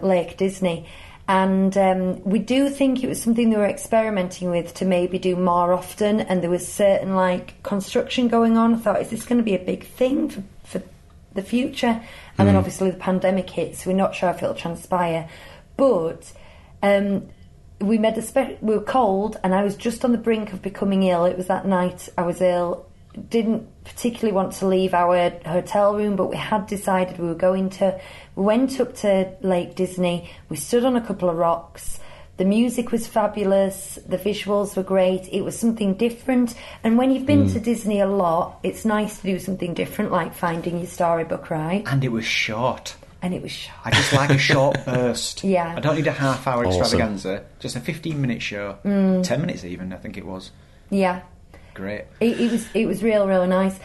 [0.00, 0.86] uh, Lake Disney,
[1.28, 5.36] and um, we do think it was something they were experimenting with to maybe do
[5.36, 6.22] more often.
[6.22, 8.74] And there was certain like construction going on.
[8.74, 10.82] I thought, is this going to be a big thing for, for
[11.34, 12.02] the future?
[12.38, 15.28] And then obviously the pandemic hit, so we're not sure if it'll transpire.
[15.76, 16.32] But
[16.82, 17.28] um,
[17.80, 20.62] we made a spe- we were cold, and I was just on the brink of
[20.62, 21.26] becoming ill.
[21.26, 22.87] It was that night I was ill.
[23.30, 27.70] Didn't particularly want to leave our hotel room, but we had decided we were going
[27.70, 28.00] to.
[28.36, 30.30] We went up to Lake Disney.
[30.48, 31.98] We stood on a couple of rocks.
[32.36, 33.98] The music was fabulous.
[34.06, 35.28] The visuals were great.
[35.32, 36.54] It was something different.
[36.84, 40.34] And when you've been to Disney a lot, it's nice to do something different, like
[40.34, 41.82] finding your storybook right.
[41.86, 42.94] And it was short.
[43.22, 43.76] And it was short.
[43.84, 45.42] I just like a short burst.
[45.42, 45.74] Yeah.
[45.76, 46.80] I don't need a half hour Awesome.
[46.82, 47.42] extravaganza.
[47.58, 48.78] Just a 15 minute show.
[48.84, 49.24] Mm.
[49.24, 50.52] 10 minutes even, I think it was.
[50.90, 51.22] Yeah.
[51.78, 52.06] Great.
[52.18, 53.78] It, it was it was real real nice.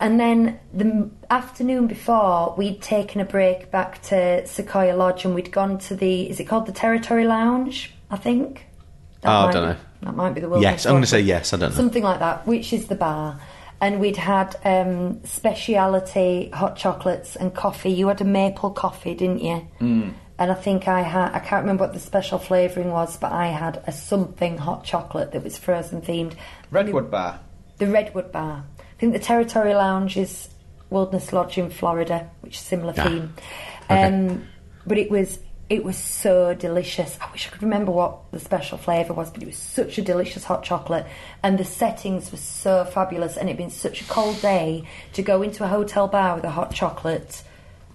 [0.00, 5.50] And then the afternoon before, we'd taken a break back to Sequoia Lodge, and we'd
[5.50, 7.94] gone to the is it called the Territory Lounge?
[8.10, 8.66] I think.
[9.24, 9.76] Oh, I don't be- know.
[10.02, 10.72] That might be the wilderness.
[10.72, 11.54] Yes, I'm going to say yes.
[11.54, 11.76] I don't know.
[11.76, 13.40] Something like that, which is the bar.
[13.80, 17.90] And we'd had um, speciality hot chocolates and coffee.
[17.90, 19.66] You had a maple coffee, didn't you?
[19.80, 20.12] Mm.
[20.38, 23.48] And I think I had, I can't remember what the special flavouring was, but I
[23.48, 26.34] had a something hot chocolate that was frozen themed.
[26.70, 27.40] Redwood Bar.
[27.78, 28.64] The Redwood Bar.
[28.78, 30.48] I think the Territory Lounge is
[30.90, 33.34] Wilderness Lodge in Florida, which is similar Ah, theme.
[33.90, 34.02] okay.
[34.04, 34.46] Um,
[34.86, 37.18] but it was it was so delicious.
[37.20, 40.02] I wish I could remember what the special flavour was, but it was such a
[40.02, 41.04] delicious hot chocolate,
[41.42, 43.36] and the settings were so fabulous.
[43.36, 46.50] And it'd been such a cold day to go into a hotel bar with a
[46.50, 47.42] hot chocolate.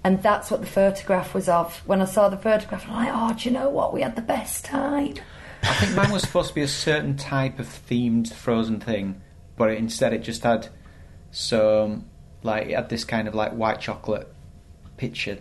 [0.03, 1.77] And that's what the photograph was of.
[1.87, 3.93] When I saw the photograph, I'm like, oh, do you know what?
[3.93, 5.15] We had the best time.
[5.63, 9.21] I think mine was supposed to be a certain type of themed frozen thing,
[9.55, 10.67] but it, instead it just had
[11.31, 12.05] some,
[12.43, 14.27] like, it had this kind of like white chocolate
[14.97, 15.39] picture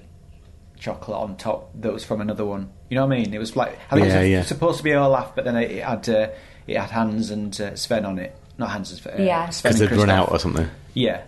[0.79, 2.68] chocolate on top that was from another one.
[2.88, 3.33] You know what I mean?
[3.35, 4.42] It was like I think Yeah, it was yeah.
[4.42, 6.29] supposed to be Olaf, but then it, it had uh,
[6.66, 8.37] it had Hans and uh, Sven on it.
[8.59, 9.20] Not Hans and Sven.
[9.20, 9.48] Uh, Yeah.
[9.51, 10.68] Sven Because and they'd run out or something.
[10.94, 11.22] Yeah,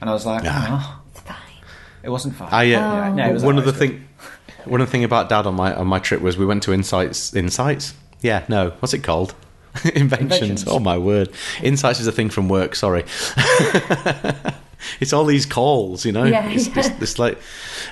[0.00, 1.02] and I was like, Ah.
[1.02, 1.36] oh, It's fine.
[2.04, 2.48] It wasn't fun.
[2.52, 3.90] I, uh, Yeah, no, it was one of the alright.
[3.90, 4.08] thing,
[4.66, 6.72] one of the thing about Dad on my on my trip was we went to
[6.72, 7.34] Insights.
[7.34, 7.94] Insights?
[8.20, 8.70] Yeah, no.
[8.80, 9.34] What's it called?
[9.84, 10.06] Inventions.
[10.32, 10.64] Inventions.
[10.68, 11.30] Oh my word!
[11.62, 12.74] Insights is a thing from work.
[12.76, 13.04] Sorry.
[15.00, 16.24] it's all these calls, you know.
[16.24, 16.78] Yeah, it's, yeah.
[16.78, 17.38] It's, it's like,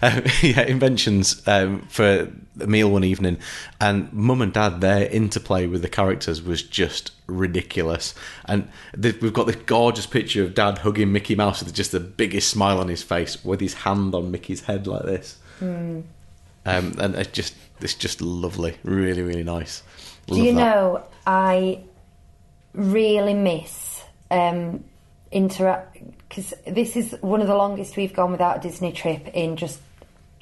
[0.03, 2.29] um, yeah, inventions um, for
[2.61, 3.39] a meal one evening,
[3.81, 8.15] and Mum and Dad their interplay with the characters was just ridiculous.
[8.45, 8.69] And
[9.01, 12.51] th- we've got this gorgeous picture of Dad hugging Mickey Mouse with just the biggest
[12.51, 15.39] smile on his face, with his hand on Mickey's head like this.
[15.59, 16.01] Hmm.
[16.65, 19.83] Um, and it's just it's just lovely, really, really nice.
[20.27, 20.61] Do you that.
[20.61, 21.81] know, I
[22.75, 24.85] really miss um,
[25.31, 25.99] interact
[26.35, 29.79] because this is one of the longest we've gone without a Disney trip in just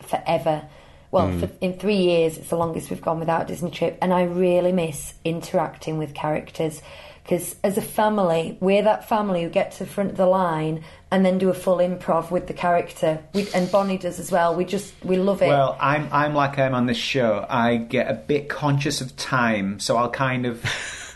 [0.06, 0.62] forever.
[1.10, 1.40] Well, Hmm.
[1.40, 4.22] for, in three years, it's the longest we've gone without a Disney trip, and I
[4.22, 6.80] really miss interacting with characters.
[7.24, 10.84] Because as a family, we're that family who get to the front of the line
[11.10, 13.18] and then do a full improv with the character.
[13.34, 14.54] We, and Bonnie does as well.
[14.54, 15.48] We just we love it.
[15.48, 17.44] Well, I'm I'm like I'm on this show.
[17.48, 20.62] I get a bit conscious of time, so I'll kind of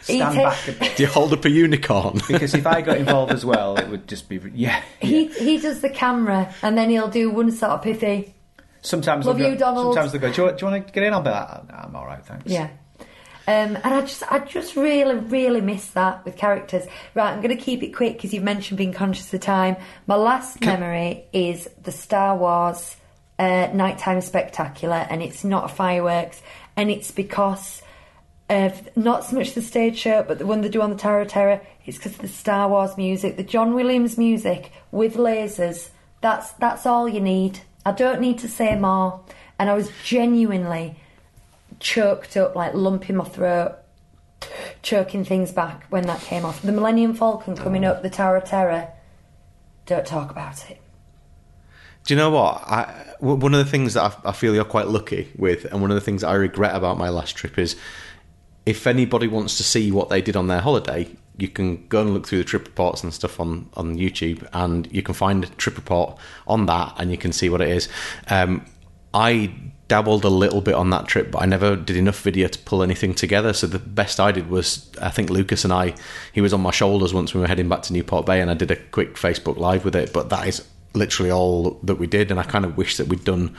[0.04, 2.20] stand He back a bit Do you hold up a unicorn?
[2.28, 4.82] because if I got involved as well, it would just be yeah.
[5.00, 5.32] he yeah.
[5.34, 8.34] he does the camera, and then he'll do one sort of pithy.
[8.82, 9.94] Sometimes Love they'll go, you, Donald.
[9.94, 10.30] Sometimes they go.
[10.30, 11.64] Do you, want- do you want to get in on that?
[11.70, 12.44] I'm all right, thanks.
[12.46, 12.68] Yeah.
[13.46, 16.86] Um, and I just, I just really, really miss that with characters.
[17.14, 19.76] Right, I'm going to keep it quick because you've mentioned being conscious of time.
[20.06, 22.96] My last memory is the Star Wars
[23.38, 26.40] uh, nighttime spectacular, and it's not fireworks,
[26.76, 27.82] and it's because
[28.48, 31.22] of not so much the stage show, but the one they do on the Tower
[31.22, 31.60] of Terror.
[31.86, 35.88] It's because of the Star Wars music, the John Williams music with lasers.
[36.20, 37.60] That's that's all you need.
[37.86, 39.20] I don't need to say more.
[39.58, 40.96] And I was genuinely
[41.80, 43.76] choked up, like lump in my throat,
[44.82, 46.62] choking things back when that came off.
[46.62, 48.88] The Millennium Falcon coming up, the Tower of Terror.
[49.86, 50.80] Don't talk about it.
[52.04, 52.62] Do you know what?
[52.66, 55.90] I, one of the things that I, I feel you're quite lucky with, and one
[55.90, 57.76] of the things I regret about my last trip is
[58.66, 62.14] if anybody wants to see what they did on their holiday, you can go and
[62.14, 65.48] look through the trip reports and stuff on, on YouTube, and you can find a
[65.48, 67.88] trip report on that, and you can see what it is.
[68.28, 68.64] Um,
[69.12, 69.54] I
[69.86, 72.82] dabbled a little bit on that trip, but I never did enough video to pull
[72.82, 73.52] anything together.
[73.52, 75.94] So the best I did was, I think Lucas and I,
[76.32, 78.54] he was on my shoulders once we were heading back to Newport Bay, and I
[78.54, 80.12] did a quick Facebook Live with it.
[80.12, 83.24] But that is literally all that we did, and I kind of wish that we'd
[83.24, 83.54] done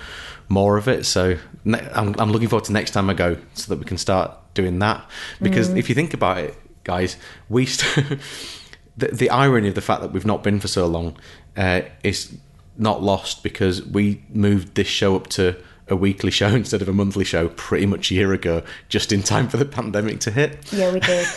[0.50, 1.06] more of it.
[1.06, 3.98] So ne- I'm, I'm looking forward to next time I go, so that we can
[3.98, 5.08] start doing that.
[5.40, 7.18] Because if you think about it, guys,
[7.50, 8.20] we st-
[8.98, 11.16] the, the irony of the fact that we've not been for so long
[11.56, 12.36] uh, is
[12.78, 15.56] not lost because we moved this show up to
[15.88, 19.22] a weekly show instead of a monthly show pretty much a year ago, just in
[19.22, 20.58] time for the pandemic to hit.
[20.74, 21.28] Yeah, we did.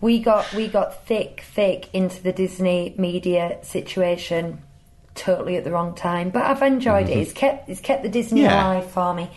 [0.00, 4.62] we got we got thick, thick into the Disney media situation
[5.14, 6.30] totally at the wrong time.
[6.30, 7.16] But I've enjoyed it.
[7.16, 8.62] It's kept it's kept the Disney Yeah.
[8.62, 9.30] alive for me.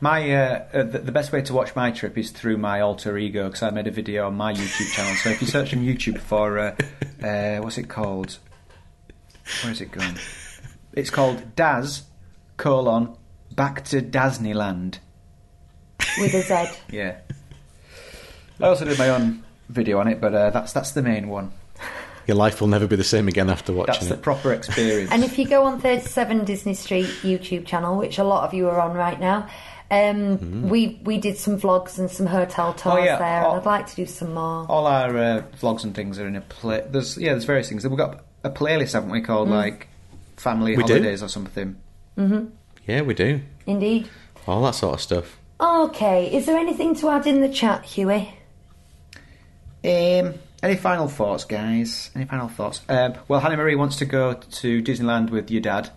[0.00, 3.16] My uh, uh, the, the best way to watch my trip is through my alter
[3.16, 5.14] ego because I made a video on my YouTube channel.
[5.14, 6.76] So if you search on YouTube for uh,
[7.22, 8.38] uh, what's it called?
[9.62, 10.18] Where is it going?
[10.92, 12.04] It's called Daz
[12.56, 13.16] colon
[13.54, 14.98] back to Disneyland.
[16.18, 16.78] With a Z.
[16.90, 17.18] Yeah.
[18.60, 21.52] I also did my own video on it, but uh, that's that's the main one.
[22.26, 25.12] Your life will never be the same again after watching That's watching the proper experience.
[25.12, 28.68] And if you go on 37 Disney Street YouTube channel, which a lot of you
[28.68, 29.48] are on right now,
[29.90, 32.94] um, we we did some vlogs and some hotel tours.
[33.00, 33.18] Oh, yeah.
[33.18, 33.50] there, Oh.
[33.52, 34.66] and I'd like to do some more.
[34.68, 36.84] all our uh, vlogs and things are in a play.
[36.90, 37.86] There's yeah, there's various things.
[37.86, 39.88] We've got a playlist, haven't we, called like
[40.36, 40.94] family We do.
[40.94, 41.76] holidays or something.
[42.18, 42.46] Mm-hmm.
[42.86, 43.40] Yeah, we do.
[43.66, 44.08] Indeed.
[44.46, 45.38] All that sort of stuff.
[45.60, 48.32] Okay, is there anything to add in the chat, Huey?
[49.84, 52.10] Um, any final thoughts, guys?
[52.14, 52.80] Any final thoughts?
[52.88, 55.90] Um, well, Hannah Marie wants to go to Disneyland with your dad.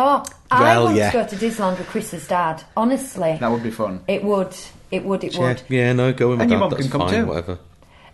[0.00, 1.10] Oh, I Well, want yeah.
[1.10, 2.62] to go to Disneyland with Chris's dad.
[2.76, 4.00] Honestly, That would be fun.
[4.06, 4.54] it would.
[4.92, 5.24] It would.
[5.24, 5.62] It Yeah, would.
[5.68, 6.64] yeah, no, go with my And your dad.
[6.66, 7.26] mum That's can come fine, too.
[7.26, 7.58] whatever.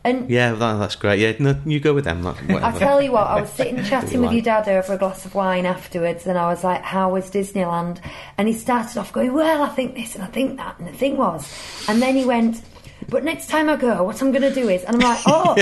[0.02, 1.18] And Yeah, that, that's great.
[1.20, 2.22] Yeah, no, you go with them.
[2.22, 2.64] That, whatever.
[2.76, 5.34] I tell you what, I was sitting chatting with your dad over a glass of
[5.34, 7.98] wine afterwards, and I was like, "How was Disneyland?"
[8.38, 10.92] And he started off going, "Well, I think this and I think that," and the
[10.92, 11.50] thing was,
[11.88, 12.60] and then he went.
[13.08, 15.54] But next time I go, what I'm going to do is, and I'm like, oh,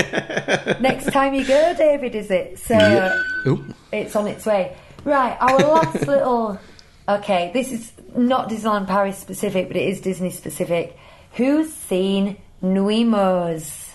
[0.79, 2.57] next time you go, David, is it?
[2.59, 3.75] So Oop.
[3.91, 4.75] it's on its way.
[5.05, 6.59] Right, our last little.
[7.07, 10.97] Okay, this is not Disneyland Paris specific, but it is Disney specific.
[11.33, 13.89] Who's seen Nuimos?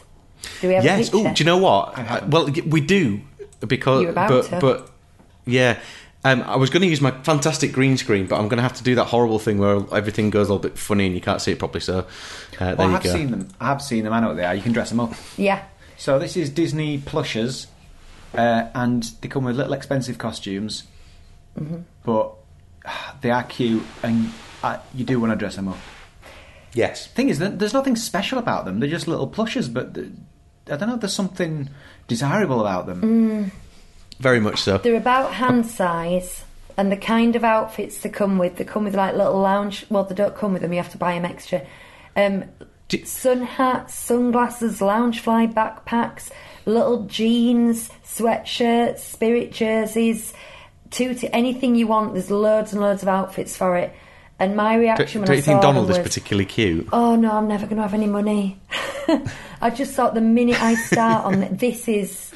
[0.61, 1.11] Do we have a Yes.
[1.11, 1.29] picture?
[1.29, 1.99] Oh, do you know what?
[1.99, 3.21] Uh, well, we do
[3.67, 4.59] because, You're about but to.
[4.61, 4.91] but
[5.47, 5.79] yeah.
[6.25, 8.75] Um, I was going to use my fantastic green screen, but I'm going to have
[8.75, 11.41] to do that horrible thing where everything goes a little bit funny and you can't
[11.41, 11.81] see it properly.
[11.81, 12.05] So uh,
[12.59, 13.13] there Well, I you have go.
[13.15, 13.49] seen them.
[13.61, 14.13] I have seen them.
[14.13, 14.55] I know what they are.
[14.55, 15.13] You can dress them up.
[15.37, 15.63] Yeah.
[15.97, 17.69] So this is Disney plushes,
[18.35, 20.83] uh, and they come with little expensive costumes,
[22.05, 22.35] but
[22.87, 25.79] ah, they are cute, and uh, you do want to dress them up.
[26.75, 27.07] Yes.
[27.07, 28.81] Thing is, there's nothing special about them.
[28.81, 29.97] They're just little plushes, but
[30.71, 30.97] I don't know.
[30.97, 31.71] There's something
[32.07, 33.51] desirable about them.
[34.21, 34.79] Very much so.
[34.79, 36.45] They're about hand size,
[36.77, 38.57] and the kind of outfits they come with.
[38.57, 39.87] They come with like little lounge.
[39.91, 40.73] Well, they don't come with them.
[40.73, 41.67] You have to buy them extra.
[42.17, 42.45] Um,
[42.89, 46.31] Do- sun hats, sunglasses, Loungefly backpacks,
[46.67, 50.33] little jeans, sweatshirts, spirit jerseys,
[50.91, 52.15] tutu, anything you want.
[52.15, 53.93] There's loads and loads of outfits for it.
[54.41, 56.89] And my Do, reaction when don't I you saw think Donald them is particularly cute?
[56.93, 58.61] oh no, I'm never going to have any money.
[59.61, 62.33] I just thought the minute I start on th- this is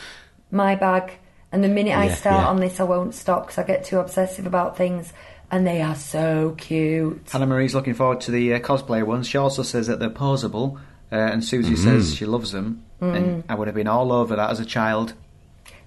[0.51, 1.13] my bag,
[1.53, 2.49] and the minute I start yeah.
[2.49, 5.13] on this, I won't stop because I get too obsessive about things,
[5.51, 7.21] and they are so cute.
[7.31, 9.29] Hannah Marie's looking forward to the uh, cosplay ones.
[9.29, 10.79] She also says that they're posable,
[11.13, 11.85] uh, and Susie Mm-hmm.
[11.85, 12.83] says she loves them.
[13.01, 13.17] Mm.
[13.17, 15.15] And I would have been all over that as a child.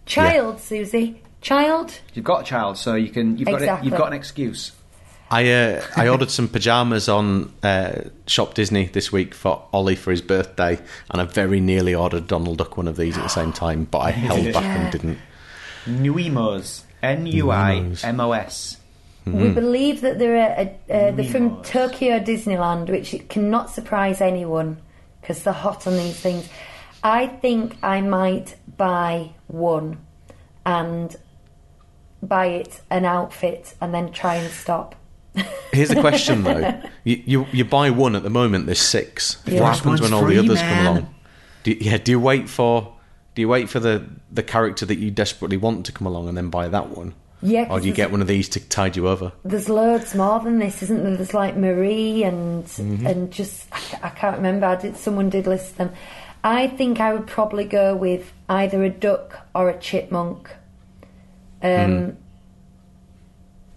[0.05, 1.99] Child, Susie, child.
[2.13, 3.37] You've got a child, so you can.
[3.37, 3.61] You've got.
[3.61, 4.71] A, you've got an excuse.
[5.29, 10.11] I uh, I ordered some pajamas on uh, Shop Disney this week for Ollie for
[10.11, 10.79] his birthday,
[11.09, 13.99] and I very nearly ordered Donald Duck one of these at the same time, but
[13.99, 14.75] I held back Yeah.
[14.81, 15.17] and didn't.
[15.85, 16.83] Nuimos.
[17.03, 18.77] N U I M O S.
[19.25, 24.77] We believe that they're, a, a, uh, they're from Tokyo Disneyland, which cannot surprise anyone
[25.19, 26.47] because they're hot on these things.
[27.03, 29.97] I think I might buy one
[30.63, 31.15] and
[32.25, 34.95] buy it an outfit and then try and stop.
[35.73, 38.65] Here's the question though: you, you you buy one at the moment.
[38.67, 39.41] There's six.
[39.45, 39.61] Yeah.
[39.61, 40.75] What happens when one's all the others man.
[40.85, 41.15] come along?
[41.63, 42.93] Do yeah, do you wait for
[43.35, 46.37] do you wait for the the character that you desperately want to come along and
[46.37, 48.95] then buy that one, Yeah, or 'cause do you get one of these to tide
[48.95, 49.33] you over?
[49.43, 51.17] There's loads more than this, isn't there?
[51.17, 53.05] There's like Marie and Mm-hmm.
[53.05, 54.67] and just I, I can't remember.
[54.67, 55.91] I did someone did list them.
[56.45, 60.49] I think I would probably go with either a duck or a chipmunk.
[61.65, 62.15] Um, Mm.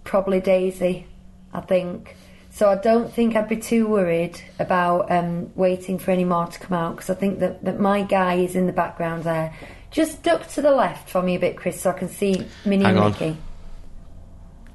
[0.03, 1.05] probably Daisy,
[1.53, 2.15] I think.
[2.51, 6.59] So I don't think I'd be too worried about um, waiting for any more to
[6.59, 9.53] come out because I think that, that my guy is in the background there.
[9.91, 12.83] Just duck to the left for me a bit, Chris, so I can see Minnie
[12.85, 13.11] Hang and on.
[13.11, 13.37] Mickey.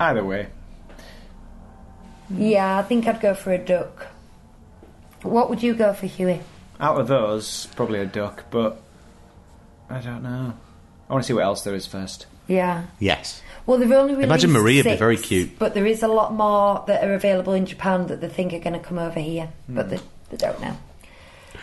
[0.01, 0.47] Either way.
[2.31, 4.07] Yeah, I think I'd go for a duck.
[5.23, 6.41] What would you go for, Huey?
[6.81, 8.81] Out of those, probably a duck, but
[9.91, 10.55] I don't know.
[11.09, 12.27] I want to see what else there is first.
[12.47, 12.85] Yeah.
[12.99, 13.43] Yes.
[13.67, 15.59] Well, they've only released Imagine Maria be six, very cute.
[15.59, 18.59] But there is a lot more that are available in Japan that they think are
[18.59, 20.77] going to come over here, but they, they don't know.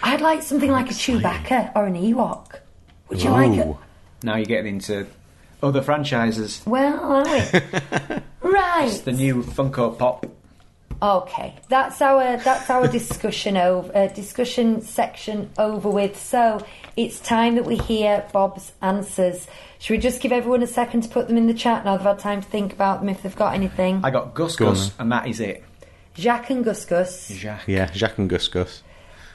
[0.01, 2.59] I'd like something like a Chewbacca or an Ewok.
[3.09, 3.75] Would you like it?
[4.23, 5.05] Now you're getting into
[5.61, 6.61] other franchises.
[6.65, 7.29] Well, are we?
[8.49, 8.87] right.
[8.87, 10.25] It's The new Funko Pop.
[11.01, 16.15] Okay, that's our that's our discussion over uh, discussion section over with.
[16.15, 16.63] So
[16.95, 19.47] it's time that we hear Bob's answers.
[19.79, 21.97] Should we just give everyone a second to put them in the chat now?
[21.97, 24.01] They've had time to think about them if they've got anything.
[24.03, 25.63] I got Gus Go on Gus, and that is it.
[26.15, 27.61] Jaq and Gus Gus, Jaq.
[27.65, 28.83] Yeah, Jaq and Gus Gus.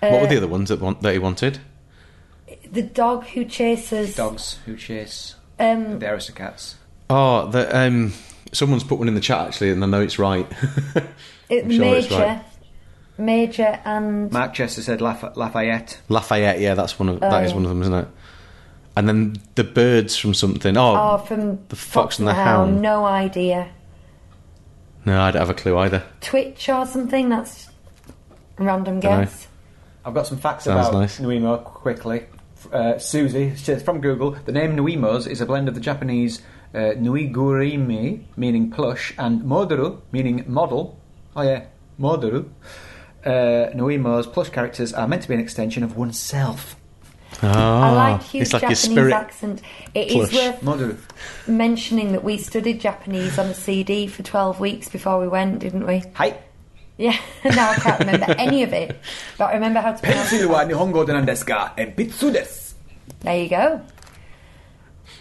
[0.00, 1.58] what were the other ones that, want, that he wanted?
[2.70, 4.14] the dog who chases.
[4.14, 6.74] Dogs who chase Um, the Aristocats.
[7.08, 8.12] Oh, the, um,
[8.52, 10.46] someone's put one in the chat actually, and I know it's right.
[11.48, 12.44] it, I'm sure Major, right.
[13.18, 16.00] Major, and Mark Chester said Laf- Lafayette.
[16.08, 17.54] Lafayette, yeah, that's one of that is yeah.
[17.56, 18.08] one of them, isn't it?
[18.96, 20.76] And then the birds from something.
[20.76, 22.80] Oh, oh, from The Fox and the Hound.
[22.80, 23.68] No idea.
[25.04, 26.02] no, I don't have a clue either.
[26.20, 27.28] Twitch or something.
[27.28, 27.68] That's
[28.58, 29.24] a random Dunno.
[29.24, 29.48] guess.
[30.04, 31.18] I've got some facts Sounds about nice.
[31.18, 32.26] Nuimo quickly.
[32.72, 36.40] Uh, Susie says from Google, the name Nuimos is a blend of the Japanese
[36.74, 40.98] uh, Nuigurumi, meaning plush, and Moduru, meaning model.
[41.36, 41.66] Oh yeah,
[42.00, 42.48] Modoru.
[43.24, 46.76] Uh, Nuimos plush characters are meant to be an extension of oneself.
[47.42, 49.62] Ah, I like Hugh's it's like Japanese spirit accent.
[49.92, 50.32] Plush.
[50.32, 50.32] worth
[51.46, 55.86] mentioning that we studied Japanese on a CD for 12 weeks before we went, didn't
[55.86, 56.02] we?
[56.14, 56.38] Hi.
[56.96, 58.98] Yeah, now I can't remember any of it,
[59.36, 60.00] but I remember how to
[63.20, 63.82] There you go.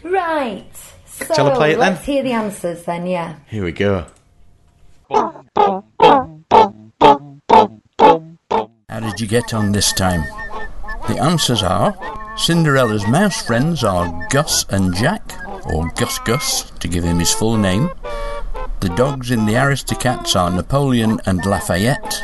[0.03, 0.71] Right.
[1.05, 1.93] So Shall I play it then?
[1.93, 3.39] let's hear the answers then, yeah.
[3.47, 4.05] Here we go.
[9.15, 10.25] Did you get on this time?
[11.07, 11.95] The answers are
[12.35, 15.23] Cinderella's mouse friends are Gus and Jaq,
[15.73, 17.89] or Gus Gus to give him his full name.
[18.81, 22.21] The dogs in the Aristocats are Napoleon and Lafayette.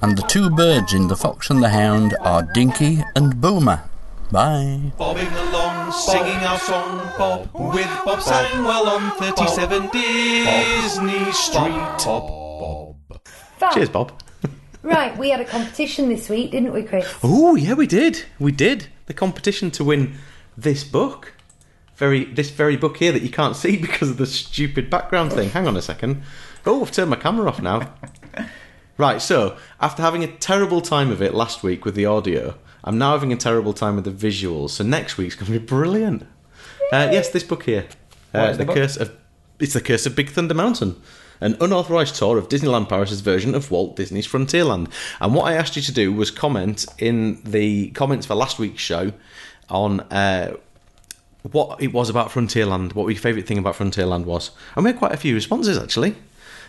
[0.00, 3.82] And the two birds in The Fox and the Hound are Dinky and Boomer.
[4.32, 4.90] Bye.
[4.96, 12.06] Bobbing along, singing our song, Bob, with Bob Sangwell on 37 Disney Street.
[12.06, 13.20] Bob, Bob.
[13.58, 13.74] Fab.
[13.74, 14.23] Cheers, Bob.
[14.84, 17.10] Right, we had a competition this week, didn't we, Chris?
[17.22, 18.24] Oh, yeah, we did.
[18.38, 18.88] We did.
[19.06, 20.16] The competition to win
[20.58, 21.32] this book.
[21.96, 25.48] Very this very book here that you can't see because of the stupid background thing.
[25.48, 26.22] Hang on a second.
[26.66, 27.94] Oh, I've turned my camera off now.
[28.98, 32.98] right, so after having a terrible time of it last week with the audio, I'm
[32.98, 34.70] now having a terrible time with the visuals.
[34.70, 36.24] So next week's going to be brilliant.
[36.92, 37.86] Uh, yes, this book here,
[38.32, 38.74] What uh, the the book?
[38.76, 39.16] curse of
[39.58, 41.00] it's the curse of Big Thunder Mountain.
[41.40, 44.90] An unauthorized tour of Disneyland Paris's version of Walt Disney's Frontierland.
[45.20, 48.82] And what I asked you to do was comment in the comments for last week's
[48.82, 49.12] show
[49.68, 50.56] on uh,
[51.50, 54.50] what it was about Frontierland, what your favourite thing about Frontierland was.
[54.76, 56.16] And we had quite a few responses actually.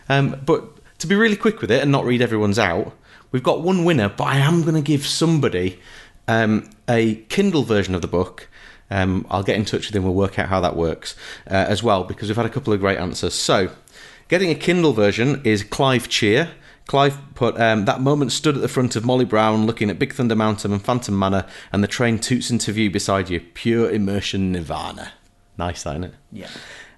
[0.10, 0.64] Um, but
[1.00, 2.94] to be really quick with it and not read everyone's out,
[3.32, 5.80] we've got one winner, but I am going to give somebody
[6.28, 8.48] um, a Kindle version of the book.
[8.92, 11.16] Um, I'll get in touch with him, we'll work out how that works
[11.48, 13.34] uh, as well, because we've had a couple of great answers.
[13.34, 13.72] So,
[14.28, 16.52] getting a Kindle version is Clive Cheer.
[16.88, 20.14] Clive put um, that moment stood at the front of Molly Brown, looking at Big
[20.14, 23.40] Thunder Mountain and Phantom Manor, and the train toots into view beside you.
[23.40, 25.14] Pure immersion nirvana.
[25.58, 26.14] Nice, that, isn't it?
[26.32, 26.50] Yeah.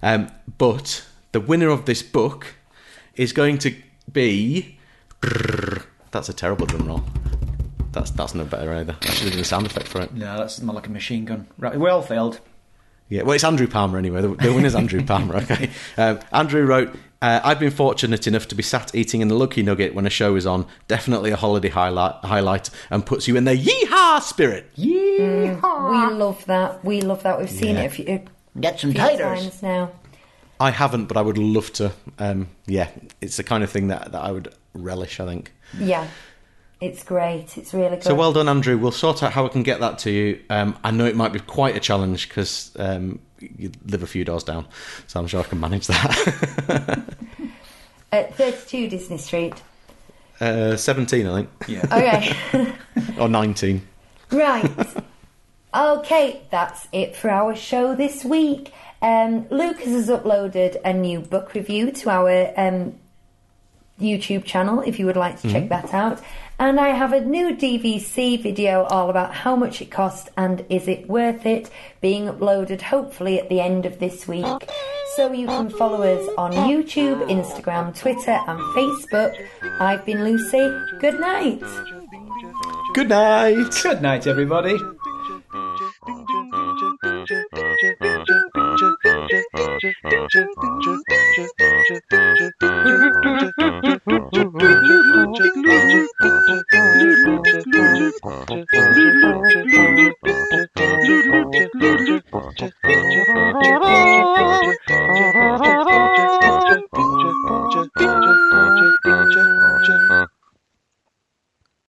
[0.02, 2.54] Um, but the winner of this book
[3.14, 3.74] is going to
[4.12, 4.78] be.
[6.10, 7.04] That's a terrible drum roll.
[7.92, 8.96] That's that's no better either.
[9.00, 10.12] I should have done a sound effect for it.
[10.12, 11.46] No, that's more like a machine gun.
[11.56, 12.40] Right, we all failed.
[13.08, 14.20] Yeah, well, it's Andrew Palmer anyway.
[14.20, 15.36] The, the winner's Andrew Palmer.
[15.36, 19.34] Okay, um, Andrew wrote, uh, "I've been fortunate enough to be sat eating in the
[19.34, 20.66] Lucky Nugget when a show is on.
[20.86, 24.70] Definitely a holiday highlight, highlight, and puts you in the yeehaw spirit.
[24.76, 26.10] Yeehaw.
[26.10, 26.84] We love that.
[26.84, 27.38] We love that.
[27.38, 27.82] We've seen Yeah.
[27.82, 28.20] it a few,
[28.60, 29.42] Get some few taters.
[29.42, 29.90] times now.
[30.60, 31.92] I haven't, but I would love to.
[32.18, 32.88] Um, yeah,
[33.20, 35.20] it's the kind of thing that, that I would relish.
[35.20, 35.52] I think.
[35.78, 36.06] Yeah,
[36.80, 37.56] it's great.
[37.56, 38.02] It's really good.
[38.04, 38.76] So well done, Andrew.
[38.76, 40.40] We'll sort out how I can get that to you.
[40.50, 44.24] Um, I know it might be quite a challenge because um, you live a few
[44.24, 44.66] doors down,
[45.06, 47.04] so I'm sure I can manage that.
[48.12, 49.54] At 32 Disney Street.
[50.40, 51.84] uh, Seventeen, I think, Yeah.
[52.54, 52.72] Okay,
[53.18, 53.82] or nineteen.
[54.30, 54.70] right.
[55.74, 58.72] Okay, that's it for our show this week.
[59.02, 62.94] Um, Lucas has uploaded a new book review to our um,
[64.00, 66.20] YouTube channel if you would like to check that out.
[66.60, 70.88] And I have a new DVC video all about how much it costs and is
[70.88, 74.44] it worth it being uploaded hopefully at the end of this week.
[75.14, 79.36] So you can follow us on YouTube, Instagram, Twitter, and Facebook.
[79.80, 80.68] I've been Lucy.
[80.98, 81.62] Good night.
[82.92, 83.80] Good night.
[83.82, 84.76] Good night, everybody.
[89.80, 90.28] Uh-huh.